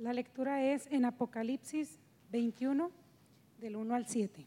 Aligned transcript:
La 0.00 0.12
lectura 0.12 0.62
es 0.62 0.86
en 0.90 1.06
Apocalipsis 1.06 1.98
21, 2.30 2.90
del 3.58 3.76
1 3.76 3.94
al 3.94 4.06
7. 4.06 4.46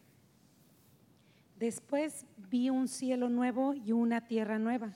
Después 1.58 2.28
vi 2.52 2.70
un 2.70 2.88
cielo 2.88 3.30
nuevo 3.30 3.74
y 3.74 3.92
una 3.92 4.28
tierra 4.28 4.60
nueva, 4.60 4.94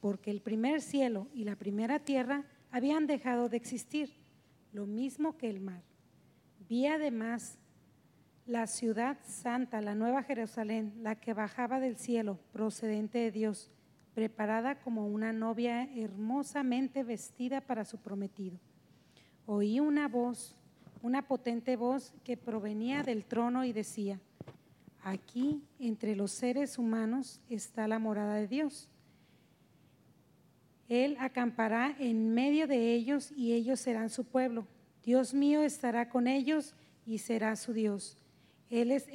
porque 0.00 0.30
el 0.30 0.42
primer 0.42 0.82
cielo 0.82 1.26
y 1.32 1.44
la 1.44 1.56
primera 1.56 2.00
tierra 2.00 2.44
habían 2.70 3.06
dejado 3.06 3.48
de 3.48 3.56
existir, 3.56 4.12
lo 4.72 4.84
mismo 4.84 5.38
que 5.38 5.48
el 5.48 5.60
mar. 5.60 5.82
Vi 6.68 6.86
además 6.86 7.58
la 8.44 8.66
ciudad 8.66 9.16
santa, 9.24 9.80
la 9.80 9.94
nueva 9.94 10.22
Jerusalén, 10.22 10.92
la 11.00 11.18
que 11.18 11.32
bajaba 11.32 11.80
del 11.80 11.96
cielo, 11.96 12.38
procedente 12.52 13.18
de 13.18 13.30
Dios, 13.30 13.70
preparada 14.12 14.78
como 14.80 15.06
una 15.06 15.32
novia 15.32 15.88
hermosamente 15.94 17.02
vestida 17.04 17.62
para 17.62 17.86
su 17.86 17.96
prometido 17.98 18.60
oí 19.46 19.80
una 19.80 20.08
voz, 20.08 20.56
una 21.02 21.26
potente 21.26 21.76
voz 21.76 22.14
que 22.24 22.36
provenía 22.36 23.02
del 23.02 23.24
trono 23.24 23.64
y 23.64 23.72
decía, 23.72 24.20
aquí 25.02 25.62
entre 25.78 26.16
los 26.16 26.32
seres 26.32 26.78
humanos 26.78 27.40
está 27.48 27.86
la 27.86 27.98
morada 27.98 28.34
de 28.34 28.48
Dios. 28.48 28.88
Él 30.88 31.16
acampará 31.18 31.94
en 31.98 32.34
medio 32.34 32.66
de 32.66 32.94
ellos 32.94 33.32
y 33.32 33.52
ellos 33.52 33.80
serán 33.80 34.10
su 34.10 34.24
pueblo. 34.24 34.66
Dios 35.02 35.34
mío 35.34 35.62
estará 35.62 36.08
con 36.08 36.26
ellos 36.26 36.74
y 37.06 37.18
será 37.18 37.56
su 37.56 37.72
Dios. 37.72 38.18
Él 38.70 38.88
les 38.88 39.08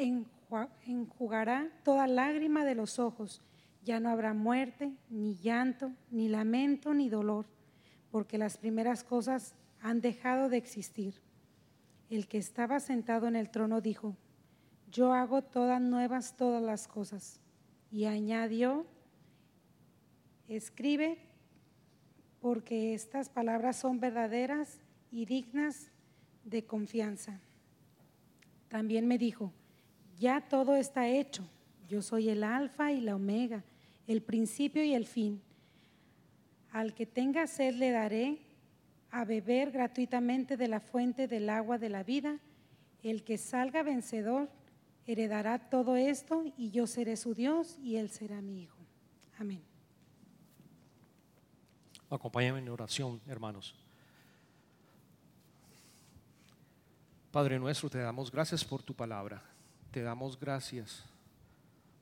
enjugará 0.86 1.70
toda 1.84 2.08
lágrima 2.08 2.66
de 2.66 2.76
los 2.76 3.00
ojos. 3.00 3.42
Ya 3.84 4.00
no 4.00 4.10
habrá 4.10 4.34
muerte, 4.34 4.92
ni 5.10 5.36
llanto, 5.36 5.92
ni 6.12 6.28
lamento, 6.28 6.94
ni 6.94 7.10
dolor, 7.10 7.46
porque 8.12 8.38
las 8.38 8.58
primeras 8.58 9.04
cosas 9.04 9.56
han 9.82 10.02
dejado 10.02 10.50
de 10.50 10.58
existir. 10.58 11.22
El 12.10 12.28
que 12.28 12.38
estaba 12.38 12.80
sentado 12.80 13.28
en 13.28 13.36
el 13.36 13.50
trono 13.50 13.82
dijo, 13.82 14.16
yo 14.92 15.14
hago 15.14 15.44
todas 15.44 15.82
nuevas 15.82 16.36
todas 16.36 16.62
las 16.62 16.88
cosas. 16.88 17.40
Y 17.92 18.06
añadió, 18.06 18.86
escribe 20.48 21.18
porque 22.40 22.94
estas 22.94 23.30
palabras 23.30 23.78
son 23.78 24.00
verdaderas 24.00 24.80
y 25.12 25.26
dignas 25.26 25.92
de 26.44 26.66
confianza. 26.66 27.40
También 28.68 29.08
me 29.08 29.18
dijo, 29.18 29.52
ya 30.18 30.42
todo 30.42 30.76
está 30.76 31.08
hecho. 31.08 31.44
Yo 31.88 32.02
soy 32.02 32.30
el 32.30 32.44
alfa 32.44 32.92
y 32.92 33.02
la 33.02 33.16
omega, 33.16 33.64
el 34.08 34.22
principio 34.22 34.84
y 34.84 34.94
el 34.94 35.06
fin. 35.06 35.42
Al 36.72 36.94
que 36.94 37.06
tenga 37.06 37.48
sed 37.48 37.76
le 37.76 37.92
daré 37.92 38.49
a 39.12 39.26
beber 39.26 39.72
gratuitamente 39.72 40.58
de 40.58 40.68
la 40.68 40.80
fuente 40.80 41.28
del 41.28 41.50
agua 41.50 41.78
de 41.78 41.90
la 41.90 42.04
vida. 42.04 42.40
El 43.02 43.24
que 43.24 43.38
salga 43.38 43.84
vencedor 43.84 44.50
heredará 45.06 45.70
todo 45.70 45.96
esto 45.96 46.44
y 46.58 46.72
yo 46.72 46.86
seré 46.86 47.16
su 47.16 47.34
Dios 47.34 47.78
y 47.82 47.96
él 47.96 48.10
será 48.10 48.42
mi 48.42 48.62
hijo. 48.62 48.78
Amén. 49.38 49.64
Acompáñame 52.10 52.60
en 52.60 52.70
oración, 52.70 53.22
hermanos. 53.28 53.76
Padre 57.32 57.60
nuestro, 57.60 57.90
te 57.90 58.00
damos 58.00 58.32
gracias 58.32 58.66
por 58.66 58.82
tu 58.82 58.96
palabra. 58.96 59.44
Te 59.92 60.02
damos 60.02 60.40
gracias 60.40 61.06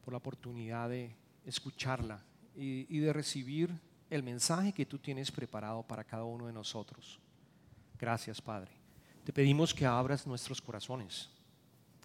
por 0.04 0.14
la 0.14 0.18
oportunidad 0.18 0.90
de 0.90 1.16
escucharla 1.46 2.24
y, 2.56 2.86
y 2.90 3.00
de 3.00 3.12
recibir 3.12 3.78
el 4.10 4.24
mensaje 4.24 4.72
que 4.72 4.86
tú 4.86 4.98
tienes 4.98 5.32
preparado 5.32 5.84
para 5.84 6.04
cada 6.04 6.24
uno 6.24 6.48
de 6.48 6.54
nosotros. 6.54 7.20
Gracias, 8.00 8.42
Padre. 8.42 8.72
Te 9.24 9.34
pedimos 9.34 9.74
que 9.74 9.86
abras 9.86 10.26
nuestros 10.26 10.62
corazones, 10.62 11.30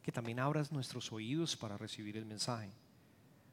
que 0.02 0.10
también 0.10 0.40
abras 0.40 0.72
nuestros 0.72 1.12
oídos 1.12 1.56
para 1.56 1.78
recibir 1.78 2.16
el 2.16 2.24
mensaje 2.24 2.72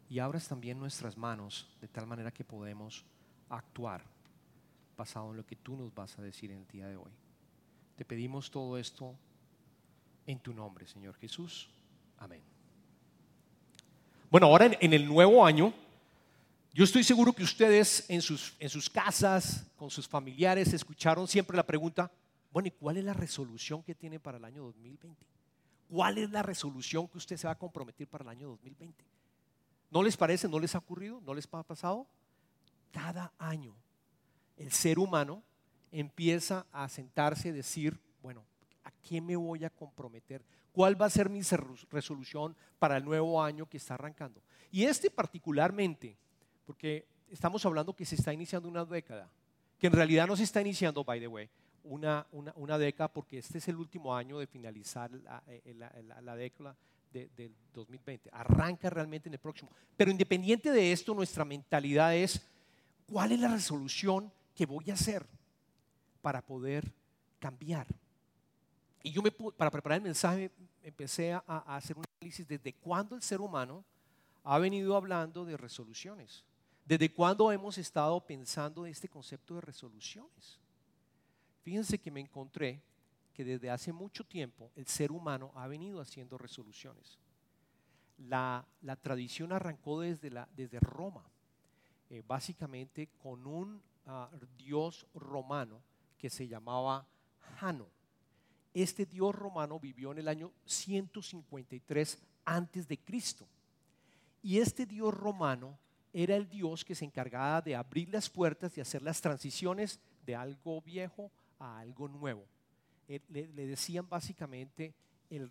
y 0.09 0.19
abras 0.19 0.47
también 0.47 0.79
nuestras 0.79 1.15
manos 1.15 1.67
de 1.79 1.87
tal 1.87 2.07
manera 2.07 2.31
que 2.31 2.43
podemos 2.43 3.05
actuar 3.49 4.03
basado 4.97 5.31
en 5.31 5.37
lo 5.37 5.45
que 5.45 5.55
tú 5.55 5.77
nos 5.77 5.93
vas 5.93 6.17
a 6.17 6.21
decir 6.21 6.51
en 6.51 6.59
el 6.59 6.67
día 6.67 6.87
de 6.87 6.97
hoy. 6.97 7.11
Te 7.95 8.05
pedimos 8.05 8.49
todo 8.49 8.77
esto 8.77 9.15
en 10.25 10.39
tu 10.39 10.53
nombre, 10.53 10.87
Señor 10.87 11.15
Jesús. 11.15 11.69
Amén. 12.17 12.41
Bueno, 14.29 14.47
ahora 14.47 14.71
en, 14.79 14.93
el 14.93 15.05
nuevo 15.05 15.45
año, 15.45 15.73
yo 16.73 16.83
estoy 16.83 17.03
seguro 17.03 17.33
que 17.33 17.43
ustedes 17.43 18.05
en 18.09 18.21
sus, 18.21 18.55
en 18.59 18.69
sus 18.69 18.89
casas, 18.89 19.65
con 19.75 19.89
sus 19.89 20.07
familiares, 20.07 20.71
escucharon 20.73 21.27
siempre 21.27 21.57
la 21.57 21.65
pregunta, 21.65 22.11
bueno, 22.51 22.67
¿y 22.67 22.71
cuál 22.71 22.97
es 22.97 23.03
la 23.03 23.13
resolución 23.13 23.81
que 23.83 23.95
tiene 23.95 24.19
para 24.19 24.37
el 24.37 24.45
año 24.45 24.63
2020? 24.63 25.25
¿Cuál 25.89 26.19
es 26.19 26.29
la 26.29 26.43
resolución 26.43 27.07
que 27.07 27.17
usted 27.17 27.37
se 27.37 27.47
va 27.47 27.53
a 27.53 27.57
comprometer 27.57 28.07
para 28.07 28.23
el 28.23 28.29
año 28.29 28.49
2020? 28.49 29.03
¿No 29.89 30.03
les 30.03 30.15
parece? 30.15 30.47
¿No 30.47 30.59
les 30.59 30.75
ha 30.75 30.77
ocurrido? 30.77 31.19
¿No 31.21 31.33
les 31.33 31.47
ha 31.51 31.63
pasado? 31.63 32.07
Cada 32.91 33.33
año 33.39 33.75
el 34.57 34.71
ser 34.71 34.99
humano 34.99 35.41
empieza 35.91 36.67
a 36.71 36.87
sentarse 36.89 37.49
y 37.49 37.51
decir, 37.51 37.99
bueno, 38.21 38.45
¿a 38.83 38.91
qué 38.91 39.19
me 39.21 39.35
voy 39.35 39.65
a 39.65 39.69
comprometer? 39.71 40.43
¿Cuál 40.71 41.01
va 41.01 41.07
a 41.07 41.09
ser 41.09 41.29
mi 41.29 41.41
resolución 41.89 42.55
para 42.77 42.97
el 42.97 43.05
nuevo 43.05 43.41
año 43.41 43.67
que 43.67 43.77
está 43.77 43.95
arrancando? 43.95 44.43
Y 44.71 44.83
este 44.83 45.09
particularmente 45.09 46.15
porque 46.69 47.07
estamos 47.31 47.65
hablando 47.65 47.95
que 47.95 48.05
se 48.05 48.13
está 48.13 48.31
iniciando 48.31 48.69
una 48.69 48.85
década, 48.85 49.27
que 49.79 49.87
en 49.87 49.93
realidad 49.93 50.27
no 50.27 50.37
se 50.37 50.43
está 50.43 50.61
iniciando, 50.61 51.03
by 51.03 51.19
the 51.19 51.27
way, 51.27 51.49
una, 51.83 52.27
una, 52.31 52.77
década, 52.77 53.11
porque 53.11 53.39
este 53.39 53.57
es 53.57 53.67
el 53.69 53.77
último 53.77 54.15
año 54.15 54.37
de 54.37 54.45
finalizar 54.45 55.09
la, 55.09 55.41
eh, 55.47 55.73
la, 56.21 56.35
década 56.35 56.75
del 57.11 57.55
2020. 57.73 58.29
Arranca 58.31 58.87
realmente 58.91 59.29
en 59.29 59.33
el 59.33 59.39
próximo. 59.39 59.71
Pero 59.97 60.11
independiente 60.11 60.69
de 60.69 60.91
esto, 60.91 61.15
nuestra 61.15 61.43
mentalidad 61.43 62.15
es, 62.15 62.39
¿cuál 63.11 63.31
es 63.31 63.39
la 63.39 63.47
resolución 63.47 64.31
que 64.53 64.67
voy 64.67 64.91
a 64.91 64.93
hacer 64.93 65.25
para 66.21 66.39
poder 66.39 66.85
cambiar? 67.39 67.87
Y 69.01 69.11
yo 69.11 69.23
me, 69.23 69.31
para 69.31 69.71
preparar 69.71 69.97
el 69.97 70.03
mensaje 70.03 70.51
empecé 70.83 71.33
a, 71.33 71.43
a 71.47 71.77
hacer 71.77 71.97
un 71.97 72.03
análisis 72.19 72.47
desde 72.47 72.73
cuándo 72.73 73.15
el 73.15 73.23
ser 73.23 73.41
humano 73.41 73.83
ha 74.43 74.59
venido 74.59 74.95
hablando 74.95 75.45
de 75.45 75.57
resoluciones. 75.57 76.45
¿Desde 76.89 77.13
cuándo 77.13 77.51
hemos 77.51 77.77
estado 77.77 78.19
pensando 78.19 78.83
en 78.83 78.91
este 78.91 79.07
concepto 79.07 79.53
de 79.53 79.61
resoluciones? 79.61 80.57
Fíjense 81.61 81.99
que 81.99 82.09
me 82.09 82.19
encontré 82.19 82.81
que 83.31 83.45
desde 83.45 83.69
hace 83.69 83.93
mucho 83.93 84.23
tiempo 84.23 84.71
el 84.75 84.87
ser 84.87 85.11
humano 85.11 85.51
ha 85.53 85.67
venido 85.67 86.01
haciendo 86.01 86.35
resoluciones. 86.39 87.19
La, 88.17 88.65
tradición 89.03 89.51
arrancó 89.51 90.01
desde 90.01 90.79
Roma, 90.79 91.23
eh, 92.09 92.23
básicamente 92.27 93.09
con 93.21 93.45
un 93.45 93.79
ah, 94.07 94.31
dios 94.57 95.05
romano 95.13 95.83
que 96.17 96.31
se 96.31 96.47
llamaba 96.47 97.05
Jano. 97.59 97.85
Este 98.73 99.05
dios 99.05 99.35
romano 99.35 99.79
vivió 99.79 100.11
en 100.11 100.17
el 100.17 100.27
año 100.27 100.51
153 100.65 102.17
antes 102.45 102.87
de 102.87 102.97
Cristo. 102.97 103.45
Y 104.41 104.57
este 104.57 104.87
dios 104.87 105.13
romano 105.13 105.77
era 106.13 106.35
el 106.35 106.49
Dios 106.49 106.83
que 106.83 106.95
se 106.95 107.05
encargaba 107.05 107.61
de 107.61 107.75
abrir 107.75 108.09
las 108.09 108.29
puertas 108.29 108.77
y 108.77 108.81
hacer 108.81 109.01
las 109.01 109.21
transiciones 109.21 109.99
de 110.25 110.35
algo 110.35 110.81
viejo 110.81 111.31
a 111.59 111.79
algo 111.79 112.07
nuevo. 112.07 112.45
Le, 113.07 113.47
decían 113.47 114.07
básicamente 114.07 114.93
el, 115.29 115.49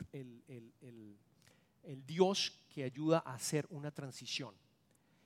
Dios 2.07 2.59
que 2.73 2.85
ayuda 2.85 3.23
a 3.25 3.35
hacer 3.35 3.67
una 3.71 3.91
transición. 3.91 4.55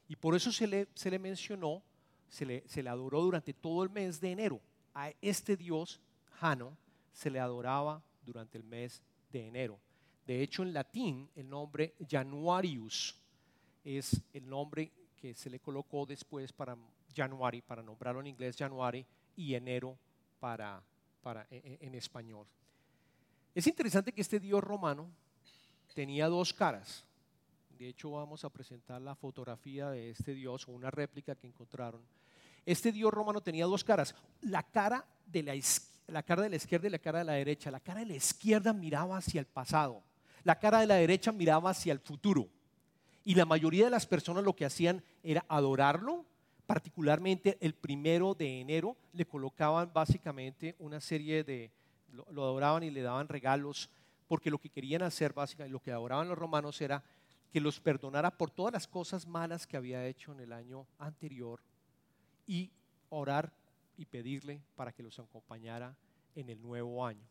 Y 0.09 0.17
por 0.17 0.35
eso 0.35 0.53
se 0.53 0.67
le, 0.67 0.89
se 0.95 1.11
le 1.11 1.19
mencionó, 1.19 1.83
se 2.29 2.45
le, 2.45 2.63
se 2.67 2.83
le 2.83 2.91
adoró 2.91 3.23
durante 3.23 3.53
todo 3.53 3.83
el 3.83 3.91
mes 3.91 4.21
de 4.21 4.33
enero. 4.33 4.61
A 4.95 5.11
este 5.21 5.57
Dios, 5.57 6.01
Jano, 6.39 6.77
se 7.13 7.31
le 7.31 7.41
adoraba 7.41 8.03
durante 8.25 8.59
el 8.59 8.65
mes 8.65 9.03
de 9.31 9.47
enero. 9.47 9.79
De 10.27 10.43
hecho, 10.43 10.63
en 10.63 10.73
latín, 10.73 11.29
el 11.35 11.49
nombre 11.49 11.95
Januarius 12.09 13.19
es 13.85 14.21
el 14.33 14.49
nombre 14.49 14.93
que 15.23 15.35
se 15.35 15.49
le 15.49 15.61
colocó 15.61 16.05
después 16.05 16.53
para 16.53 16.77
January, 17.15 17.63
para 17.63 17.81
nombrarlo 17.81 18.21
en 18.21 18.27
inglés 18.27 18.57
January, 18.59 19.07
y 19.37 19.55
enero 19.55 19.97
para, 20.41 20.83
para, 21.23 21.47
e, 21.49 21.79
e, 21.81 21.87
en, 21.87 21.95
español. 21.95 22.45
Es 23.55 23.69
interesante 23.69 24.13
que 24.13 24.21
este 24.21 24.41
dios 24.41 24.65
romano 24.65 25.09
tenía 25.95 26.27
dos 26.27 26.53
caras. 26.53 27.05
De 27.79 27.89
hecho, 27.89 28.11
vamos 28.11 28.45
a 28.45 28.51
presentar 28.51 29.01
la 29.01 29.15
fotografía 29.15 29.91
de 29.91 30.11
este 30.11 30.35
dios 30.35 30.67
o 30.67 30.73
una 30.73 30.91
réplica 30.91 31.37
que 31.37 31.47
encontraron. 31.47 32.03
Este 32.67 32.91
dios 32.91 33.15
romano 33.15 33.41
tenía 33.41 33.67
dos 33.67 33.85
caras. 33.85 34.17
La 34.41 34.65
cara 34.65 35.07
de 35.25 35.45
la, 35.45 35.55
la 36.09 36.25
cara 36.25 36.43
de 36.43 36.51
la 36.51 36.57
izquierda 36.57 36.89
y 36.89 36.91
la 36.91 36.99
cara 36.99 37.21
de 37.21 37.27
la 37.27 37.35
derecha. 37.35 37.71
La 37.71 37.79
cara 37.79 38.01
de 38.01 38.07
la 38.07 38.17
izquierda 38.17 38.73
miraba 38.73 39.19
hacia 39.19 39.39
el 39.39 39.47
pasado. 39.47 40.03
La 40.43 40.59
cara 40.59 40.81
de 40.81 40.89
la 40.89 40.97
derecha 40.97 41.31
miraba 41.31 41.71
hacia 41.71 41.93
el 41.93 42.01
futuro. 42.01 42.49
Y 43.25 43.35
la 43.35 43.45
mayoría 43.45 43.85
de 43.85 43.91
las 43.91 44.07
personas 44.07 44.45
lo 44.45 44.55
que 44.55 44.65
hacían 44.65 45.03
era 45.23 45.45
adorarlo, 45.49 46.25
particularmente 46.67 47.59
el 47.61 47.75
primero 47.75 48.35
de 48.35 48.61
enero 48.61 48.97
le 49.13 49.27
colocaban 49.27 49.93
básicamente 49.93 50.75
una 50.79 51.01
serie 51.01 51.45
de, 51.45 51.71
lo, 52.13 52.27
lo 52.31 52.45
adoraban 52.45 52.83
y 52.83 52.91
le 52.91 53.03
daban 53.03 53.29
regalos, 53.29 53.91
porque 54.29 54.51
lo 54.51 54.59
que 54.59 54.71
querían 54.71 55.03
hacer 55.03 55.33
básicamente, 55.33 55.73
lo 55.73 55.83
que 55.83 55.93
adoraban 55.93 56.29
los 56.29 56.39
romanos 56.39 56.81
era 56.81 57.03
que 57.53 57.61
los 57.61 57.81
perdonara 57.81 58.31
por 58.31 58.51
todas 58.51 58.73
las 58.73 58.89
cosas 58.89 59.27
malas 59.27 59.67
que 59.67 59.77
había 59.77 60.07
hecho 60.07 60.33
en 60.33 60.41
el 60.41 60.53
año 60.53 60.87
anterior 60.99 61.61
y 62.47 62.71
orar 63.11 63.53
y 63.97 64.07
pedirle 64.07 64.63
para 64.75 64.93
que 64.93 65.03
los 65.03 65.19
acompañara 65.19 65.95
en 66.35 66.49
el 66.49 66.61
nuevo 66.61 67.05
año. 67.05 67.27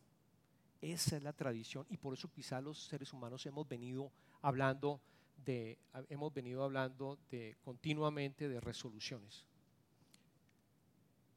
Esa 0.79 1.17
es 1.17 1.23
la 1.23 1.33
tradición 1.33 1.85
y 1.89 1.97
por 1.97 2.13
eso 2.13 2.29
quizá 2.29 2.61
los 2.61 2.77
seres 2.85 3.11
humanos 3.13 3.45
hemos 3.45 3.67
venido 3.67 4.11
hablando 4.41 5.01
de, 5.45 5.77
hemos 6.09 6.33
venido 6.33 6.63
hablando 6.63 7.17
de 7.29 7.57
continuamente 7.63 8.47
de 8.47 8.59
resoluciones. 8.59 9.45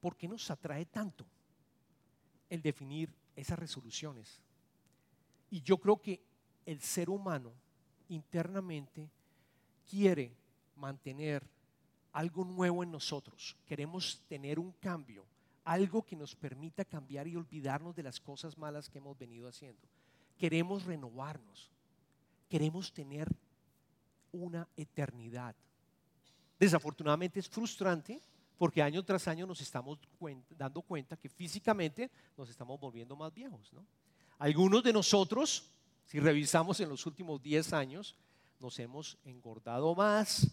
¿Por 0.01 0.17
qué 0.17 0.29
nos 0.29 0.51
atrae 0.51 0.85
tanto 0.87 1.25
el 2.51 2.61
definir 2.61 3.12
esas 3.37 3.59
resoluciones? 3.59 4.41
Y 5.51 5.62
yo 5.62 5.79
creo 5.79 6.01
que 6.01 6.21
el 6.67 6.81
ser 6.81 7.09
humano 7.09 7.53
internamente 8.09 9.09
quiere 9.89 10.33
mantener 10.77 11.47
algo 12.12 12.45
nuevo 12.45 12.83
en 12.83 12.91
nosotros. 12.91 13.56
Queremos 13.67 14.23
tener 14.29 14.59
un 14.59 14.73
cambio, 14.73 15.25
algo 15.65 16.03
que 16.03 16.17
nos 16.17 16.35
permita 16.35 16.85
cambiar 16.85 17.27
y 17.27 17.37
olvidarnos 17.37 17.95
de 17.95 18.03
las 18.03 18.21
cosas 18.21 18.56
malas 18.59 18.89
que 18.89 18.99
hemos 18.99 19.19
venido 19.19 19.49
haciendo. 19.49 19.89
Queremos 20.37 20.85
renovarnos. 20.85 21.71
Queremos 22.49 22.93
tener 22.93 23.29
una 24.34 24.69
eternidad. 24.76 25.54
Desafortunadamente 26.58 27.40
es 27.40 27.48
frustrante 27.48 28.20
porque 28.58 28.82
año 28.82 29.02
tras 29.04 29.26
año 29.28 29.46
nos 29.46 29.60
estamos 29.60 29.98
dando 30.50 30.82
cuenta 30.82 31.16
que 31.16 31.28
físicamente 31.28 32.10
nos 32.36 32.48
estamos 32.48 32.78
volviendo 32.78 33.16
más 33.16 33.32
viejos. 33.32 33.72
Algunos 34.38 34.82
de 34.82 34.92
nosotros, 34.92 35.70
si 36.06 36.20
revisamos 36.20 36.81
en 36.81 36.88
los 36.88 37.06
últimos 37.06 37.42
10 37.42 37.72
años, 37.72 38.16
nos 38.60 38.78
hemos 38.78 39.19
engordado 39.25 39.94
más, 39.94 40.48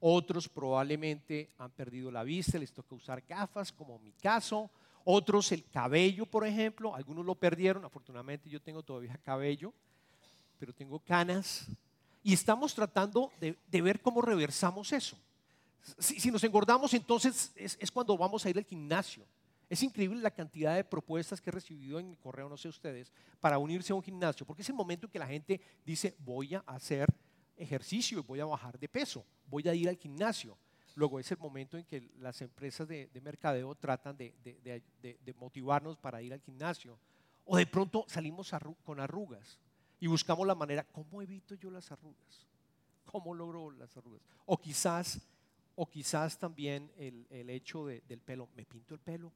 otros 0.00 0.48
probablemente 0.48 1.50
han 1.58 1.70
perdido 1.70 2.10
la 2.10 2.24
vista, 2.24 2.58
les 2.58 2.72
toca 2.72 2.94
usar 2.94 3.22
gafas, 3.26 3.72
como 3.72 3.98
mi 3.98 4.12
caso, 4.12 4.70
otros 5.04 5.52
el 5.52 5.64
cabello, 5.64 6.26
por 6.26 6.46
ejemplo, 6.46 6.94
algunos 6.94 7.24
lo 7.24 7.34
perdieron, 7.34 7.84
afortunadamente 7.84 8.48
yo 8.48 8.60
tengo 8.60 8.82
todavía 8.82 9.18
cabello, 9.24 9.72
pero 10.58 10.72
tengo 10.72 10.98
canas, 10.98 11.66
y 12.24 12.32
estamos 12.32 12.74
tratando 12.74 13.30
de, 13.38 13.82
ver 13.82 14.00
cómo 14.00 14.22
reversamos 14.22 14.92
eso. 14.92 15.16
Si, 15.98 16.30
nos 16.30 16.42
engordamos, 16.42 16.94
entonces 16.94 17.52
es, 17.54 17.90
cuando 17.92 18.16
vamos 18.16 18.44
a 18.44 18.50
ir 18.50 18.56
al 18.56 18.64
gimnasio. 18.64 19.24
Es 19.68 19.82
increíble 19.82 20.20
la 20.20 20.30
cantidad 20.30 20.74
de 20.74 20.84
propuestas 20.84 21.40
que 21.40 21.50
he 21.50 21.52
recibido 21.52 21.98
en 21.98 22.08
mi 22.08 22.16
correo, 22.16 22.48
no 22.48 22.56
sé 22.56 22.68
ustedes, 22.68 23.12
para 23.40 23.58
unirse 23.58 23.92
a 23.92 23.96
un 23.96 24.02
gimnasio, 24.02 24.46
porque 24.46 24.62
es 24.62 24.68
el 24.68 24.74
momento 24.74 25.06
en 25.06 25.12
que 25.12 25.18
la 25.18 25.26
gente 25.26 25.60
dice, 25.84 26.16
voy 26.18 26.54
a 26.54 26.60
hacer 26.66 27.08
ejercicio 27.56 28.24
voy 28.24 28.40
a 28.40 28.46
bajar 28.46 28.78
de 28.78 28.88
peso, 28.88 29.24
voy 29.46 29.68
a 29.68 29.74
ir 29.74 29.88
al 29.88 29.96
gimnasio. 29.96 30.56
Luego 30.96 31.20
es 31.20 31.30
el 31.30 31.38
momento 31.38 31.76
en 31.76 31.84
que 31.84 32.10
las 32.18 32.40
empresas 32.40 32.88
de, 32.88 33.08
mercadeo 33.22 33.74
tratan 33.74 34.16
de, 34.16 35.34
motivarnos 35.36 35.96
para 35.98 36.22
ir 36.22 36.32
al 36.32 36.40
gimnasio. 36.40 36.98
O 37.44 37.56
de 37.56 37.66
pronto 37.66 38.06
salimos 38.08 38.50
con 38.82 38.98
arrugas 38.98 39.58
y 40.04 40.06
buscamos 40.06 40.46
la 40.46 40.54
manera, 40.54 40.84
¿cómo 40.84 41.22
evito 41.22 41.54
yo 41.54 41.70
las 41.70 41.90
arrugas? 41.90 42.46
¿Cómo 43.06 43.32
logro 43.32 43.70
las 43.70 43.96
arrugas? 43.96 44.20
O 44.44 44.58
quizás, 44.58 45.18
o 45.74 45.86
quizás 45.86 46.38
también 46.38 46.92
el, 46.98 47.26
el 47.30 47.48
hecho 47.48 47.86
del 47.86 48.20
pelo, 48.20 48.50
¿me 48.54 48.66
pinto 48.66 48.92
el 48.92 49.00
pelo? 49.00 49.32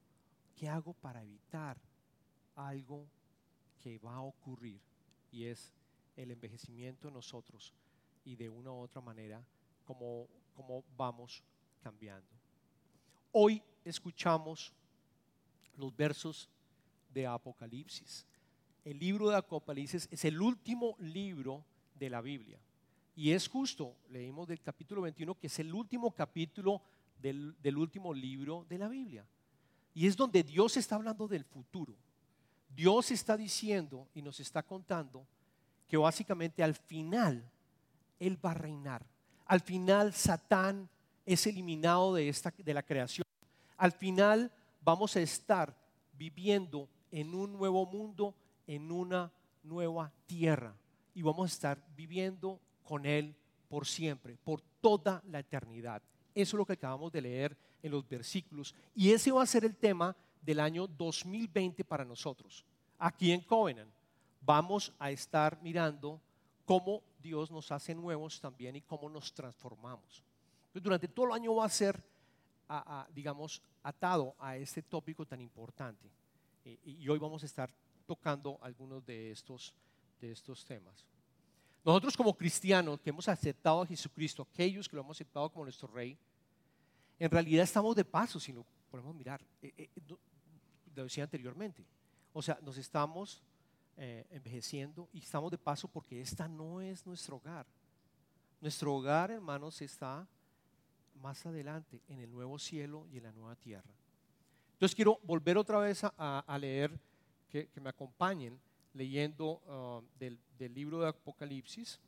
¿Qué 0.55 0.69
hago 0.69 0.93
para 0.93 1.23
evitar 1.23 1.79
algo 2.55 3.07
que 3.83 3.99
va 4.01 4.17
a 4.17 4.21
ocurrir? 4.21 4.79
Y 5.33 5.47
es 5.47 5.73
el 6.19 6.33
envejecimiento 6.33 7.09
en 7.09 7.15
nosotros 7.15 7.73
y 8.27 8.37
de 8.37 8.51
una 8.51 8.71
u 8.71 8.81
otra 8.81 9.01
manera 9.01 9.43
cómo, 9.87 10.29
cómo 10.55 10.85
vamos 10.99 11.43
cambiando. 11.83 12.29
Hoy 13.33 13.63
escuchamos 13.87 14.71
los 15.79 15.97
versos 15.97 16.47
de 17.09 17.27
Apocalipsis 17.27 18.27
el 18.85 18.99
libro 18.99 19.29
de 19.29 19.37
Apocalipsis 19.37 20.09
es 20.11 20.25
el 20.25 20.41
último 20.41 20.97
libro 20.99 21.65
de 21.95 22.11
la 22.11 22.21
Biblia. 22.21 22.59
Y 23.17 23.33
es 23.33 23.49
justo, 23.49 23.97
leímos 24.11 24.47
del 24.47 24.61
capítulo 24.61 25.03
21, 25.03 25.35
que 25.35 25.49
es 25.49 25.59
el 25.59 25.75
último 25.75 26.13
capítulo 26.13 26.81
del, 27.21 27.77
último 27.77 28.15
libro 28.15 28.65
de 28.69 28.79
la 28.79 28.89
Biblia. 28.89 29.27
Y 29.95 30.07
es 30.07 30.17
donde 30.17 30.43
Dios 30.43 30.77
está 30.77 30.95
hablando 30.95 31.27
del 31.27 31.45
futuro. 31.45 31.97
Dios 32.69 33.11
está 33.11 33.37
diciendo 33.37 34.07
y 34.15 34.23
nos 34.23 34.39
está 34.39 34.63
contando 34.63 35.27
que 35.89 35.97
básicamente 35.97 36.63
al 36.63 36.75
final 36.75 37.43
Él 38.21 38.39
va 38.45 38.53
a 38.53 38.55
reinar. 38.55 39.05
Al 39.47 39.61
final 39.61 40.13
Satán 40.13 40.89
es 41.27 41.47
eliminado 41.47 42.15
de, 42.15 42.29
esta, 42.29 42.55
de 42.57 42.75
la 42.75 42.83
creación. 42.83 43.25
Al 43.77 43.93
final 43.93 44.53
vamos 44.81 45.17
a 45.17 45.21
estar 45.21 45.75
viviendo 46.13 46.89
en 47.11 47.35
un 47.35 47.53
nuevo 47.53 47.85
mundo 47.87 48.35
en 48.69 48.93
una 48.93 49.33
nueva 49.65 50.13
tierra 50.27 50.77
y 51.15 51.23
vamos 51.23 51.51
a 51.51 51.55
estar 51.55 51.85
viviendo 51.97 52.61
con 52.85 53.05
Él 53.05 53.35
por 53.69 53.87
siempre, 53.87 54.37
por 54.37 54.61
toda 54.81 55.21
la 55.27 55.41
eternidad. 55.41 56.01
Eso 56.35 56.57
es 56.57 56.59
lo 56.59 56.65
que 56.65 56.75
acabamos 56.75 57.11
de 57.11 57.23
leer 57.23 57.57
en 57.83 57.91
los 57.91 58.09
versículos 58.09 58.75
y 58.95 59.11
ese 59.11 59.33
va 59.33 59.43
a 59.43 59.47
ser 59.47 59.65
el 59.65 59.75
tema 59.75 60.15
del 60.43 60.61
año 60.61 60.87
2020 60.87 61.83
para 61.85 62.05
nosotros. 62.05 62.65
Aquí 62.99 63.33
en 63.33 63.41
Covenant 63.41 63.91
vamos 64.41 64.93
a 64.99 65.11
estar 65.11 65.61
mirando 65.63 66.21
cómo 66.65 67.03
Dios 67.21 67.51
nos 67.51 67.73
hace 67.73 67.95
nuevos 67.95 68.41
también 68.41 68.77
y 68.77 68.83
cómo 68.83 69.09
nos 69.09 69.33
transformamos. 69.33 70.23
durante 70.75 71.09
todo 71.09 71.27
el 71.27 71.33
año 71.33 71.57
va 71.57 71.65
a 71.65 71.71
ser, 71.71 72.01
digamos, 73.15 73.63
atado 73.83 74.37
a 74.39 74.57
este 74.57 74.83
tópico 74.83 75.27
tan 75.27 75.41
importante. 75.41 76.09
Eh, 76.65 76.79
y 76.85 77.09
hoy 77.09 77.19
vamos 77.19 77.43
a 77.43 77.47
estar 77.47 77.73
tocando 78.09 78.59
algunos 78.63 79.05
de 79.05 79.31
estos, 79.31 79.75
de 80.19 80.33
estos 80.33 80.65
temas. 80.65 81.05
Nosotros 81.85 82.17
como 82.17 82.35
cristianos 82.35 82.99
que 83.01 83.11
hemos 83.11 83.29
aceptado 83.29 83.83
a 83.83 83.87
Jesucristo, 83.87 84.49
aquellos 84.51 84.89
que 84.89 84.97
lo 84.97 85.03
hemos 85.03 85.17
aceptado 85.17 85.51
como 85.51 85.67
nuestro 85.67 85.89
rey, 85.89 86.17
en 87.19 87.31
realidad 87.31 87.65
estamos 87.65 87.95
de 87.95 88.07
paso, 88.07 88.41
si 88.41 88.51
lo 88.53 88.65
podemos 88.91 89.15
mirar, 89.15 89.43
eh, 89.61 89.73
eh, 89.77 89.89
lo 90.07 91.05
decía 91.05 91.25
anteriormente. 91.25 91.85
O 92.33 92.41
sea, 92.41 92.59
nos 92.63 92.79
estamos 92.79 93.43
eh, 93.99 94.27
envejeciendo 94.31 95.09
y 95.13 95.19
estamos 95.19 95.51
de 95.51 95.59
paso 95.59 95.87
porque 95.87 96.21
esta 96.23 96.49
no 96.49 96.81
es 96.81 97.05
nuestro 97.05 97.37
hogar. 97.37 97.67
Nuestro 98.61 98.95
hogar, 98.95 99.31
hermanos, 99.31 99.83
está 99.83 100.27
más 101.21 101.45
adelante 101.45 102.01
en 102.09 102.21
el 102.21 102.31
nuevo 102.31 102.59
cielo 102.59 103.07
y 103.13 103.19
en 103.19 103.25
la 103.25 103.33
nueva 103.33 103.55
tierra. 103.55 103.93
Entonces 104.73 104.95
quiero 104.97 105.21
volver 105.25 105.59
otra 105.59 105.79
vez 105.81 106.05
a, 106.05 106.13
a 106.47 106.59
leer 106.59 106.99
que, 107.49 107.69
me 107.81 107.91
acompañen 107.91 108.61
leyendo 108.95 109.63
uh, 109.67 110.03
del, 110.19 110.39
libro 110.75 111.01
de 111.01 111.09
Apocalipsis. 111.09 111.99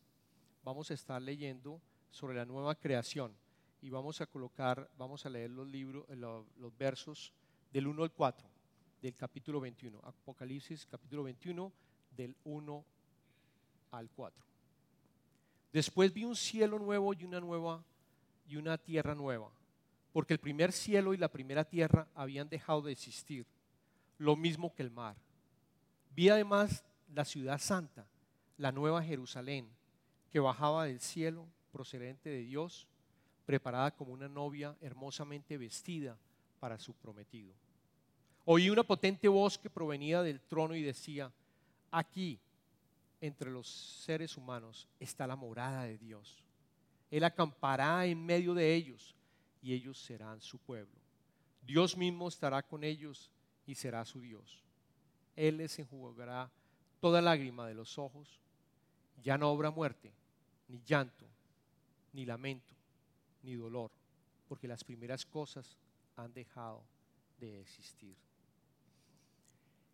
Vamos 0.63 0.91
a 0.91 0.95
estar 0.95 1.21
leyendo 1.21 1.81
sobre 2.11 2.37
la 2.37 2.45
nueva 2.45 2.75
creación 2.75 3.33
y 3.81 3.91
vamos 3.91 4.21
a 4.21 4.27
colocar, 4.27 4.91
vamos 4.99 5.25
a 5.25 5.31
leer 5.31 5.51
los, 5.51 5.67
libros, 5.67 6.05
eh, 6.09 6.17
los 6.17 6.77
versos 6.77 7.33
del 7.73 7.87
1 7.87 8.03
al 8.03 8.13
4 8.13 8.47
del 9.01 9.17
capítulo 9.17 9.61
21. 9.61 9.99
Apocalipsis 10.05 10.87
capítulo 10.87 11.23
21 11.23 11.73
del 12.17 12.37
1 12.45 12.85
al 13.93 14.11
4. 14.11 14.45
Después 15.73 16.13
vi 16.13 16.25
un 16.25 16.37
cielo 16.37 16.79
nuevo 16.79 17.15
y 17.15 17.25
una 17.25 17.41
nueva 17.41 17.83
y 18.47 18.57
una 18.57 18.77
tierra 18.77 19.15
nueva, 19.15 19.51
porque 20.13 20.35
el 20.35 20.41
primer 20.41 20.73
cielo 20.73 21.15
y 21.15 21.17
la 21.17 21.29
primera 21.29 21.65
tierra 21.65 22.09
habían 22.15 22.49
dejado 22.49 22.83
de 22.83 22.93
existir, 22.93 23.47
lo 24.19 24.35
mismo 24.35 24.75
que 24.75 24.83
el 24.83 24.91
mar 24.91 25.17
Vi 26.11 26.29
además 26.29 26.85
la 27.15 27.25
ciudad 27.25 27.59
santa, 27.59 28.07
la 28.57 28.73
nueva 28.73 29.03
Jerusalén, 29.03 29.69
que 30.31 30.41
bajaba 30.41 30.85
del 30.85 31.01
cielo 31.01 31.47
procedente 31.73 32.31
de 32.31 32.43
Dios, 32.43 32.87
preparada 33.47 33.91
como 33.91 34.13
una 34.13 34.29
novia 34.29 34.77
hermosamente 34.81 35.57
vestida 35.57 36.17
para 36.59 36.79
su 36.79 36.93
prometido. 36.95 37.53
Oí 38.45 38.71
una 38.71 38.83
potente 38.83 39.29
voz 39.29 39.59
que 39.59 39.71
provenía 39.71 40.23
del 40.23 40.41
trono 40.41 40.75
y 40.75 40.83
decía, 40.83 41.33
aquí, 41.91 42.39
entre 43.21 43.51
los 43.51 43.69
seres 43.69 44.37
humanos, 44.37 44.89
está 44.99 45.27
la 45.27 45.37
morada 45.37 45.85
de 45.85 45.99
Dios. 45.99 46.43
Él 47.11 47.25
acampará 47.25 48.07
en 48.07 48.25
medio 48.25 48.55
de 48.55 48.75
ellos 48.75 49.15
y 49.63 49.73
ellos 49.73 50.01
serán 50.01 50.41
su 50.41 50.59
pueblo. 50.59 50.99
Dios 51.63 51.97
mismo 51.97 52.29
estará 52.29 52.63
con 52.63 52.85
ellos 52.85 53.31
y 53.67 53.75
será 53.75 54.05
su 54.05 54.21
Dios. 54.21 54.65
Él 55.41 55.57
les 55.57 55.79
enjugará 55.79 56.51
toda 57.01 57.23
lágrima 57.23 57.67
de 57.67 57.73
los 57.73 57.97
ojos. 57.97 58.39
Ya 59.23 59.39
no 59.39 59.49
habrá 59.49 59.71
muerte, 59.71 60.13
ni 60.69 60.83
llanto, 60.83 61.25
ni 62.13 62.27
lamento, 62.27 62.75
ni 63.43 63.55
dolor, 63.55 63.91
porque 64.47 64.69
las 64.69 64.85
primeras 64.85 65.25
cosas 65.25 65.79
han 66.15 66.35
dejado 66.35 66.83
de 67.39 67.63
existir. 67.63 68.15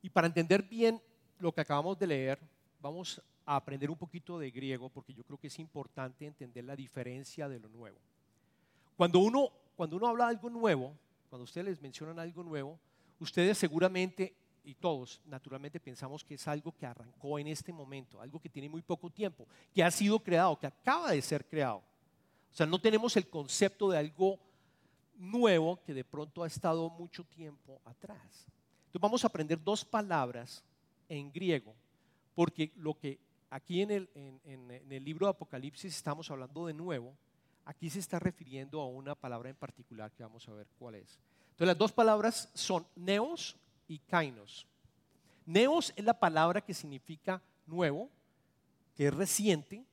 Y 0.02 0.10
para 0.10 0.26
entender 0.26 0.64
bien 0.64 1.00
lo 1.38 1.52
que 1.52 1.60
acabamos 1.60 1.96
de 1.96 2.08
leer, 2.08 2.40
vamos 2.80 3.22
a 3.44 3.54
aprender 3.54 3.88
un 3.88 3.96
poquito 3.96 4.40
de 4.40 4.50
griego 4.50 4.88
porque 4.88 5.14
yo 5.14 5.22
creo 5.22 5.38
que 5.38 5.46
es 5.46 5.58
importante 5.60 6.26
entender 6.26 6.64
la 6.64 6.74
diferencia 6.74 7.48
de 7.48 7.60
lo 7.60 7.68
nuevo. 7.68 7.98
Cuando 8.96 9.20
uno, 9.20 9.52
cuando 9.76 9.94
uno 9.94 10.08
habla 10.08 10.24
de 10.24 10.30
algo 10.30 10.50
nuevo, 10.50 10.92
cuando 11.30 11.44
ustedes 11.44 11.66
les 11.66 11.80
mencionan 11.80 12.18
algo 12.18 12.42
nuevo, 12.42 12.80
ustedes 13.20 13.56
seguramente 13.58 14.34
y 14.66 14.74
todos 14.74 15.20
naturalmente 15.26 15.78
pensamos 15.78 16.24
que 16.24 16.34
es 16.34 16.48
algo 16.48 16.72
que 16.72 16.84
arrancó 16.84 17.38
en 17.38 17.46
este 17.46 17.72
momento, 17.72 18.20
algo 18.20 18.40
que 18.40 18.48
tiene 18.48 18.68
muy 18.68 18.82
poco 18.82 19.08
tiempo, 19.08 19.46
que 19.72 19.82
ha 19.82 19.90
sido 19.92 20.18
creado, 20.18 20.58
que 20.58 20.66
acaba 20.66 21.12
de 21.12 21.22
ser 21.22 21.46
creado. 21.46 21.78
O 21.78 22.54
sea, 22.54 22.66
no 22.66 22.80
tenemos 22.80 23.16
el 23.16 23.28
concepto 23.28 23.88
de 23.90 23.98
algo 23.98 24.40
nuevo 25.18 25.80
que 25.84 25.94
de 25.94 26.04
pronto 26.04 26.42
ha 26.42 26.48
estado 26.48 26.90
mucho 26.90 27.22
tiempo 27.24 27.80
atrás. 27.84 28.18
Entonces 28.86 29.00
vamos 29.00 29.24
a 29.24 29.28
aprender 29.28 29.62
dos 29.62 29.84
palabras 29.84 30.64
en 31.08 31.32
griego, 31.32 31.72
porque 32.34 32.72
lo 32.74 32.94
que 32.98 33.20
aquí 33.50 33.82
en 33.82 33.92
el, 33.92 34.10
en, 34.14 34.70
el 34.90 35.04
libro 35.04 35.26
de 35.26 35.30
Apocalipsis 35.30 35.94
estamos 35.94 36.28
hablando 36.28 36.66
de 36.66 36.74
nuevo, 36.74 37.14
aquí 37.64 37.88
se 37.88 38.00
está 38.00 38.18
refiriendo 38.18 38.80
a 38.80 38.88
una 38.88 39.14
palabra 39.14 39.48
en 39.48 39.56
particular 39.56 40.10
que 40.10 40.24
vamos 40.24 40.48
a 40.48 40.54
ver 40.54 40.66
cuál 40.76 40.96
es. 40.96 41.20
Entonces 41.50 41.68
las 41.68 41.78
dos 41.78 41.92
palabras 41.92 42.50
son 42.52 42.84
neos 42.96 43.56
y 43.88 43.98
kainos. 43.98 44.66
Neos 45.44 45.92
es 45.96 46.04
la 46.04 46.18
palabra 46.18 46.60
que 46.60 46.74
significa 46.74 47.40
nuevo, 47.66 48.10
que 48.96 49.06
es 49.06 49.14
reciente, 49.14 49.84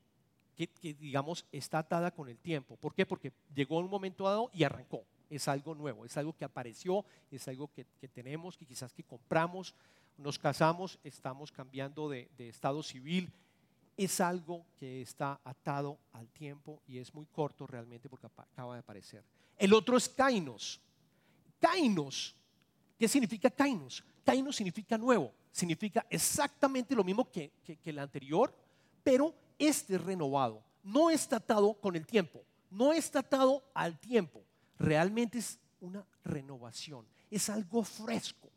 que, 0.56 0.70
digamos 0.94 1.46
está 1.52 1.80
atada 1.80 2.12
con 2.12 2.30
el 2.30 2.38
tiempo. 2.38 2.76
¿Por 2.78 2.94
qué? 2.94 3.06
Porque 3.06 3.32
llegó 3.54 3.80
un 3.80 3.90
momento 3.90 4.24
dado 4.24 4.50
y 4.54 4.64
arrancó. 4.64 5.04
Es 5.30 5.48
algo 5.48 5.74
nuevo, 5.74 6.06
es 6.06 6.16
algo 6.18 6.34
que 6.34 6.46
apareció, 6.46 7.06
es 7.32 7.48
algo 7.48 7.72
que, 7.72 7.86
que 8.00 8.08
tenemos, 8.08 8.58
que 8.58 8.66
quizás 8.66 8.94
que 8.94 9.04
compramos, 9.04 9.74
nos 10.18 10.38
casamos, 10.38 11.00
estamos 11.04 11.52
cambiando 11.52 12.10
de, 12.10 12.30
de 12.38 12.50
estado 12.50 12.84
civil. 12.84 13.32
Es 13.96 14.20
algo 14.22 14.66
que 14.80 15.02
está 15.02 15.40
atado 15.44 16.00
al 16.14 16.28
tiempo 16.30 16.82
y 16.88 16.98
es 16.98 17.14
muy 17.14 17.26
corto 17.28 17.68
realmente 17.68 18.10
porque 18.10 18.28
acaba 18.28 18.74
de 18.74 18.80
aparecer. 18.80 19.24
El 19.58 19.74
otro 19.74 19.98
es 19.98 20.10
kainos. 20.10 20.82
Kainos 21.60 22.36
¿Qué 22.98 23.08
significa 23.08 23.50
kainos? 23.50 24.04
Kainos 24.24 24.56
significa 24.56 24.98
nuevo, 24.98 25.34
significa 25.52 26.06
exactamente 26.10 26.96
lo 26.96 27.04
mismo 27.04 27.30
que, 27.30 27.52
el 27.84 28.00
anterior, 28.00 28.56
pero 29.04 29.34
este 29.58 29.96
es 29.96 30.02
renovado. 30.02 30.64
No 30.84 31.10
está 31.10 31.38
atado 31.38 31.74
con 31.74 31.96
el 31.96 32.06
tiempo, 32.06 32.44
no 32.70 32.94
está 32.94 33.20
atado 33.20 33.64
al 33.74 34.00
tiempo. 34.00 34.44
Realmente 34.78 35.40
es 35.40 35.60
una 35.80 36.06
renovación, 36.24 37.06
es 37.30 37.50
algo 37.50 37.84
fresco, 37.84 38.50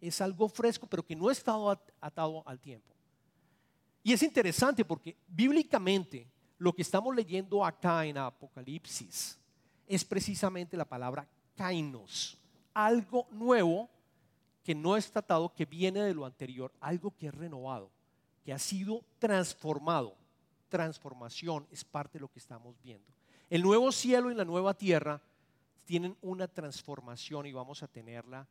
es 0.00 0.20
algo 0.20 0.48
fresco, 0.48 0.86
pero 0.86 1.04
que 1.04 1.16
no 1.16 1.30
está 1.30 1.54
atado 2.00 2.42
al 2.46 2.58
tiempo. 2.60 2.92
Y 4.02 4.12
es 4.12 4.22
interesante 4.22 4.84
porque 4.84 5.16
bíblicamente 5.28 6.26
lo 6.58 6.72
que 6.72 6.82
estamos 6.82 7.14
leyendo 7.14 7.64
acá 7.64 8.04
en 8.04 8.18
Apocalipsis 8.18 9.38
es 9.86 10.04
precisamente 10.04 10.76
la 10.76 10.84
palabra 10.84 11.28
kainos 11.56 12.38
algo 12.74 13.26
nuevo 13.30 13.88
que 14.62 14.74
no 14.74 14.96
es 14.96 15.10
tratado, 15.10 15.52
que 15.54 15.64
viene 15.64 16.02
de 16.02 16.14
lo 16.14 16.24
anterior, 16.24 16.72
algo 16.80 17.14
que 17.16 17.28
es 17.28 17.34
renovado, 17.34 17.90
que 18.44 18.52
ha 18.52 18.58
sido 18.58 19.04
transformado. 19.18 20.14
Transformación 20.68 21.66
es 21.70 21.84
parte 21.84 22.18
de 22.18 22.20
lo 22.20 22.28
que 22.28 22.38
estamos 22.38 22.76
viendo. 22.82 23.12
El 23.50 23.62
nuevo 23.62 23.92
cielo 23.92 24.30
y 24.30 24.34
la 24.34 24.44
nueva 24.44 24.72
tierra 24.74 25.20
tienen 25.84 26.16
una 26.22 26.48
transformación 26.48 27.46
y 27.46 27.52
vamos 27.52 27.82
a 27.82 27.88
tenerla 27.88 28.46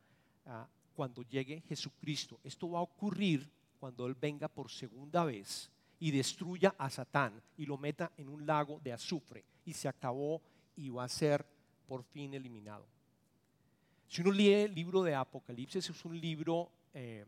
ah, 0.46 0.68
cuando 0.96 1.24
llegue 1.24 1.62
Jesucristo. 1.62 2.40
Esto 2.44 2.70
va 2.70 2.80
a 2.80 2.84
ocurrir 2.84 3.50
cuando 3.80 4.06
Él 4.06 4.16
venga 4.16 4.48
por 4.48 4.70
segunda 4.70 5.24
vez 5.24 5.72
y 6.00 6.12
destruya 6.12 6.76
a 6.78 6.90
Satán 6.90 7.42
y 7.58 7.66
lo 7.66 7.78
meta 7.78 8.12
en 8.18 8.28
un 8.28 8.46
lago 8.46 8.80
de 8.84 8.94
azufre 8.94 9.44
y 9.66 9.74
se 9.74 9.88
acabó 9.88 10.42
y 10.76 10.90
va 10.90 11.06
a 11.06 11.10
ser 11.10 11.46
por 11.88 12.04
fin 12.04 12.34
eliminado. 12.34 12.86
Si 14.12 14.20
uno 14.20 14.32
lee 14.32 14.52
el 14.52 14.76
libro 14.76 15.04
de 15.04 15.16
Apocalipsis, 15.16 15.90
es 15.90 16.04
un 16.04 16.20
libro 16.20 16.70
eh, 16.94 17.24